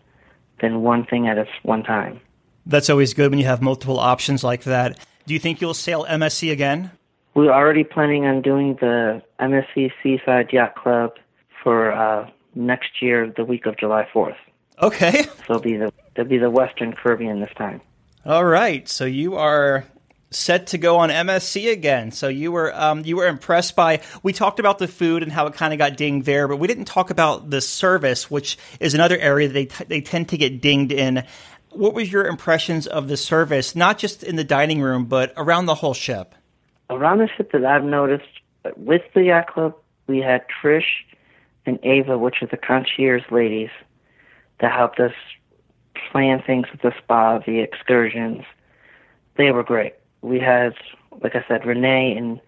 than 0.62 0.82
one 0.82 1.06
thing 1.06 1.28
at 1.28 1.38
a 1.38 1.48
one 1.64 1.84
time. 1.84 2.20
That's 2.66 2.90
always 2.90 3.14
good 3.14 3.32
when 3.32 3.40
you 3.40 3.46
have 3.46 3.62
multiple 3.62 4.00
options 4.00 4.44
like 4.44 4.64
that. 4.66 5.00
Do 5.26 5.34
you 5.34 5.40
think 5.40 5.62
you'll 5.62 5.74
sail 5.74 6.06
MSC 6.08 6.52
again? 6.52 6.92
We're 7.34 7.52
already 7.52 7.84
planning 7.84 8.26
on 8.26 8.42
doing 8.42 8.76
the 8.76 9.22
MSC 9.40 9.92
Seaside 10.04 10.52
Yacht 10.52 10.76
Club 10.76 11.12
for 11.64 11.92
uh, 11.92 12.30
next 12.54 13.02
year, 13.02 13.34
the 13.36 13.46
week 13.46 13.66
of 13.66 13.78
July 13.78 14.08
4th. 14.14 14.36
Okay. 14.82 15.24
So 15.24 15.56
it'll 15.56 15.60
be 15.60 15.78
the 15.78 15.94
it'll 16.16 16.30
be 16.30 16.38
the 16.38 16.50
Western 16.50 16.94
Caribbean 16.94 17.40
this 17.40 17.54
time. 17.56 17.82
All 18.26 18.46
right. 18.46 18.88
So 18.90 19.06
you 19.06 19.36
are 19.36 19.86
set 20.32 20.68
to 20.68 20.78
go 20.78 20.98
on 20.98 21.10
MSC 21.10 21.72
again. 21.72 22.12
So 22.12 22.30
you 22.30 22.52
were 22.52 22.74
um, 22.74 23.04
you 23.06 23.18
were 23.18 23.28
impressed 23.28 23.76
by. 23.76 24.02
We 24.24 24.34
talked 24.34 24.60
about 24.60 24.80
the 24.80 24.88
food 24.88 25.24
and 25.24 25.32
how 25.32 25.46
it 25.46 25.54
kind 25.54 25.74
of 25.74 25.78
got 25.78 25.98
dinged 25.98 26.26
there, 26.26 26.48
but 26.48 26.58
we 26.58 26.68
didn't 26.68 26.86
talk 26.86 27.10
about 27.10 27.50
the 27.50 27.62
service, 27.62 28.32
which 28.32 28.58
is 28.80 28.94
another 28.94 29.18
area 29.18 29.48
that 29.50 29.54
they 29.54 29.66
t- 29.66 29.86
they 29.86 30.02
tend 30.02 30.30
to 30.30 30.38
get 30.38 30.62
dinged 30.62 30.92
in. 30.92 31.24
What 31.70 31.94
was 31.94 32.12
your 32.12 32.26
impressions 32.26 32.88
of 32.88 33.08
the 33.08 33.16
service, 33.16 33.76
not 33.76 33.98
just 33.98 34.24
in 34.24 34.36
the 34.36 34.44
dining 34.44 34.82
room, 34.82 35.06
but 35.06 35.34
around 35.38 35.68
the 35.68 35.76
whole 35.76 35.94
ship? 35.94 36.36
Around 36.90 37.20
the 37.20 37.30
ship 37.38 37.52
that 37.54 37.64
I've 37.64 37.86
noticed 37.86 38.28
with 38.76 39.04
the 39.14 39.24
yacht 39.24 39.48
club, 39.48 39.76
we 40.08 40.20
had 40.20 40.46
Trish 40.48 41.06
and 41.66 41.80
Ava, 41.84 42.18
which 42.18 42.42
are 42.42 42.48
the 42.48 42.58
concierge 42.58 43.24
ladies, 43.32 43.70
that 44.60 44.74
helped 44.74 45.00
us 45.00 45.14
plan 46.12 46.42
things 46.46 46.68
at 46.74 46.82
the 46.82 46.94
spa, 46.98 47.40
the 47.40 47.60
excursions. 47.60 48.44
They 49.38 49.52
were 49.52 49.64
great. 49.64 49.94
We 50.22 50.40
had, 50.40 50.74
like 51.22 51.36
I 51.36 51.44
said, 51.48 51.66
Renee 51.66 52.16
and 52.16 52.40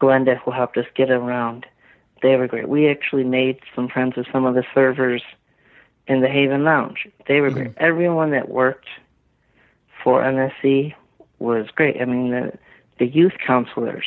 Glenda 0.00 0.38
who 0.38 0.50
helped 0.50 0.76
us 0.76 0.86
get 0.94 1.10
around. 1.10 1.66
They 2.22 2.36
were 2.36 2.48
great. 2.48 2.68
We 2.68 2.88
actually 2.88 3.24
made 3.24 3.60
some 3.74 3.88
friends 3.88 4.16
with 4.16 4.26
some 4.32 4.44
of 4.44 4.54
the 4.54 4.64
servers 4.74 5.22
in 6.06 6.20
the 6.20 6.28
Haven 6.28 6.64
Lounge. 6.64 7.06
They 7.26 7.40
were 7.40 7.50
great. 7.50 7.74
Everyone 7.76 8.30
that 8.30 8.48
worked 8.48 8.88
for 10.02 10.22
MSC 10.22 10.94
was 11.38 11.66
great. 11.74 12.00
I 12.00 12.04
mean, 12.04 12.30
the 12.30 12.52
the 12.98 13.06
youth 13.06 13.34
counselors 13.46 14.04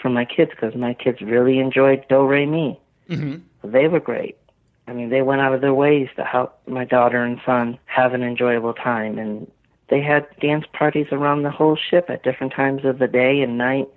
for 0.00 0.10
my 0.10 0.24
kids 0.24 0.50
because 0.50 0.74
my 0.74 0.92
kids 0.92 1.20
really 1.22 1.58
enjoyed 1.58 2.04
Do 2.08 2.26
Re 2.26 2.46
Mi. 2.46 2.78
Mm-hmm. 3.08 3.70
They 3.70 3.88
were 3.88 4.00
great. 4.00 4.36
I 4.88 4.92
mean, 4.92 5.08
they 5.08 5.22
went 5.22 5.40
out 5.40 5.54
of 5.54 5.60
their 5.60 5.74
ways 5.74 6.08
to 6.16 6.24
help 6.24 6.60
my 6.68 6.84
daughter 6.84 7.22
and 7.22 7.40
son 7.44 7.78
have 7.86 8.14
an 8.14 8.22
enjoyable 8.22 8.74
time, 8.74 9.18
and 9.18 9.50
they 9.88 10.00
had 10.00 10.26
dance 10.40 10.64
parties 10.72 11.06
around 11.12 11.42
the 11.42 11.50
whole 11.50 11.76
ship 11.76 12.06
at 12.08 12.22
different 12.22 12.52
times 12.52 12.84
of 12.84 12.98
the 12.98 13.06
day 13.06 13.40
and 13.40 13.56
night 13.56 13.88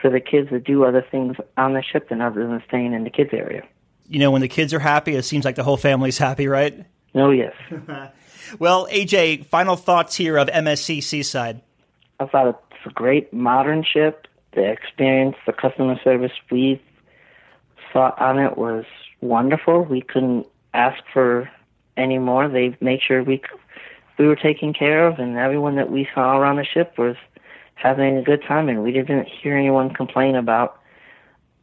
for 0.00 0.10
the 0.10 0.20
kids 0.20 0.50
to 0.50 0.60
do 0.60 0.84
other 0.84 1.04
things 1.10 1.36
on 1.56 1.74
the 1.74 1.82
ship 1.82 2.08
than 2.08 2.20
other 2.20 2.46
than 2.46 2.62
staying 2.66 2.92
in 2.92 3.04
the 3.04 3.10
kids 3.10 3.30
area. 3.32 3.62
You 4.08 4.18
know, 4.18 4.30
when 4.30 4.40
the 4.40 4.48
kids 4.48 4.74
are 4.74 4.80
happy, 4.80 5.14
it 5.14 5.22
seems 5.24 5.44
like 5.44 5.54
the 5.54 5.62
whole 5.62 5.76
family's 5.76 6.18
happy, 6.18 6.48
right? 6.48 6.84
Oh 7.14 7.30
yes, 7.30 7.54
Well, 8.58 8.88
AJ, 8.88 9.46
final 9.46 9.76
thoughts 9.76 10.16
here 10.16 10.36
of 10.36 10.48
MSC 10.48 11.02
Seaside. 11.02 11.60
I 12.18 12.26
thought 12.26 12.48
it's 12.48 12.86
a 12.86 12.90
great 12.90 13.32
modern 13.32 13.84
ship. 13.84 14.26
The 14.52 14.68
experience, 14.68 15.36
the 15.46 15.52
customer 15.52 15.98
service 16.02 16.32
we 16.50 16.82
saw 17.92 18.12
on 18.18 18.38
it 18.38 18.58
was 18.58 18.84
wonderful. 19.20 19.82
We 19.84 20.00
couldn't 20.00 20.46
ask 20.74 21.02
for 21.12 21.48
any 21.96 22.18
more. 22.18 22.48
They 22.48 22.76
made 22.80 23.00
sure 23.06 23.22
we 23.22 23.40
we 24.20 24.26
were 24.26 24.36
taken 24.36 24.74
care 24.74 25.08
of, 25.08 25.18
and 25.18 25.38
everyone 25.38 25.76
that 25.76 25.90
we 25.90 26.06
saw 26.14 26.36
around 26.36 26.56
the 26.56 26.64
ship 26.64 26.98
was 26.98 27.16
having 27.74 28.18
a 28.18 28.22
good 28.22 28.42
time, 28.46 28.68
and 28.68 28.82
we 28.82 28.92
didn't 28.92 29.26
hear 29.26 29.56
anyone 29.56 29.94
complain 29.94 30.36
about 30.36 30.78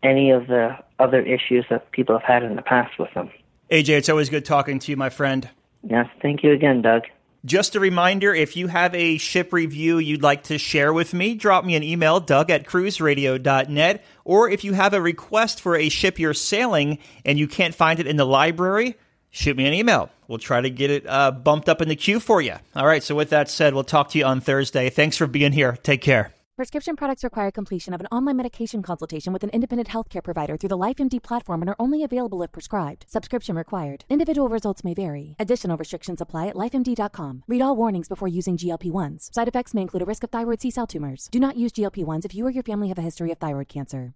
any 0.02 0.32
of 0.32 0.48
the 0.48 0.76
other 0.98 1.22
issues 1.22 1.66
that 1.70 1.92
people 1.92 2.18
have 2.18 2.28
had 2.28 2.42
in 2.42 2.56
the 2.56 2.64
past 2.64 2.98
with 2.98 3.14
them. 3.14 3.30
AJ, 3.70 3.90
it's 3.90 4.10
always 4.10 4.30
good 4.32 4.44
talking 4.44 4.80
to 4.80 4.92
you, 4.92 4.98
my 4.98 5.12
friend. 5.12 5.48
Yes, 5.88 6.08
thank 6.20 6.44
you 6.44 6.52
again, 6.52 6.82
Doug. 6.82 7.04
Just 7.46 7.76
a 7.76 7.80
reminder 7.80 8.34
if 8.34 8.58
you 8.58 8.68
have 8.68 8.96
a 8.96 9.20
ship 9.20 9.54
review 9.54 10.00
you'd 10.00 10.24
like 10.24 10.44
to 10.46 10.58
share 10.58 10.92
with 10.92 11.14
me, 11.14 11.36
drop 11.36 11.64
me 11.64 11.76
an 11.76 11.84
email, 11.84 12.20
doug 12.20 12.50
at 12.50 12.66
cruiseradio.net. 12.66 14.04
Or 14.26 14.50
if 14.50 14.64
you 14.64 14.74
have 14.74 14.96
a 14.96 15.02
request 15.02 15.62
for 15.62 15.76
a 15.76 15.90
ship 15.90 16.18
you're 16.18 16.34
sailing 16.34 16.98
and 17.24 17.38
you 17.38 17.48
can't 17.48 17.76
find 17.76 18.00
it 18.00 18.08
in 18.08 18.18
the 18.18 18.26
library, 18.26 18.96
shoot 19.30 19.56
me 19.56 19.68
an 19.68 19.74
email. 19.76 20.10
We'll 20.28 20.40
try 20.40 20.62
to 20.62 20.70
get 20.70 20.92
it 20.92 21.06
uh, 21.08 21.32
bumped 21.32 21.70
up 21.70 21.82
in 21.82 21.90
the 21.90 21.96
queue 21.96 22.20
for 22.20 22.42
you. 22.42 22.56
All 22.76 22.88
right, 22.88 23.04
so 23.04 23.16
with 23.16 23.30
that 23.30 23.50
said, 23.50 23.74
we'll 23.74 23.84
talk 23.84 24.10
to 24.10 24.18
you 24.18 24.26
on 24.26 24.42
Thursday. 24.42 24.90
Thanks 24.90 25.18
for 25.18 25.28
being 25.28 25.52
here. 25.52 25.78
Take 25.84 26.02
care. 26.02 26.34
Prescription 26.58 26.96
products 26.96 27.24
require 27.24 27.52
completion 27.52 27.94
of 27.94 28.02
an 28.02 28.08
online 28.08 28.36
medication 28.36 28.82
consultation 28.82 29.32
with 29.32 29.44
an 29.44 29.52
independent 29.52 29.90
healthcare 29.90 30.24
provider 30.24 30.58
through 30.58 30.70
the 30.70 30.78
LifeMD 30.78 31.22
platform 31.22 31.62
and 31.62 31.70
are 31.70 31.76
only 31.78 32.04
available 32.04 32.42
if 32.42 32.52
prescribed. 32.52 33.06
Subscription 33.08 33.56
required. 33.56 34.06
Individual 34.10 34.50
results 34.50 34.84
may 34.84 34.96
vary. 34.96 35.36
Additional 35.38 35.78
restrictions 35.78 36.20
apply 36.20 36.48
at 36.48 36.56
lifemd.com. 36.56 37.44
Read 37.48 37.62
all 37.62 37.76
warnings 37.76 38.08
before 38.08 38.28
using 38.28 38.58
GLP 38.58 38.92
1s. 38.92 39.32
Side 39.36 39.48
effects 39.48 39.76
may 39.76 39.84
include 39.84 40.02
a 40.02 40.06
risk 40.06 40.24
of 40.24 40.32
thyroid 40.32 40.60
C 40.60 40.72
cell 40.72 40.88
tumors. 40.88 41.30
Do 41.32 41.40
not 41.40 41.58
use 41.58 41.72
GLP 41.72 42.04
1s 42.04 42.26
if 42.26 42.34
you 42.34 42.48
or 42.48 42.50
your 42.50 42.64
family 42.64 42.88
have 42.88 42.98
a 42.98 43.02
history 43.02 43.32
of 43.32 43.38
thyroid 43.38 43.68
cancer. 43.68 44.16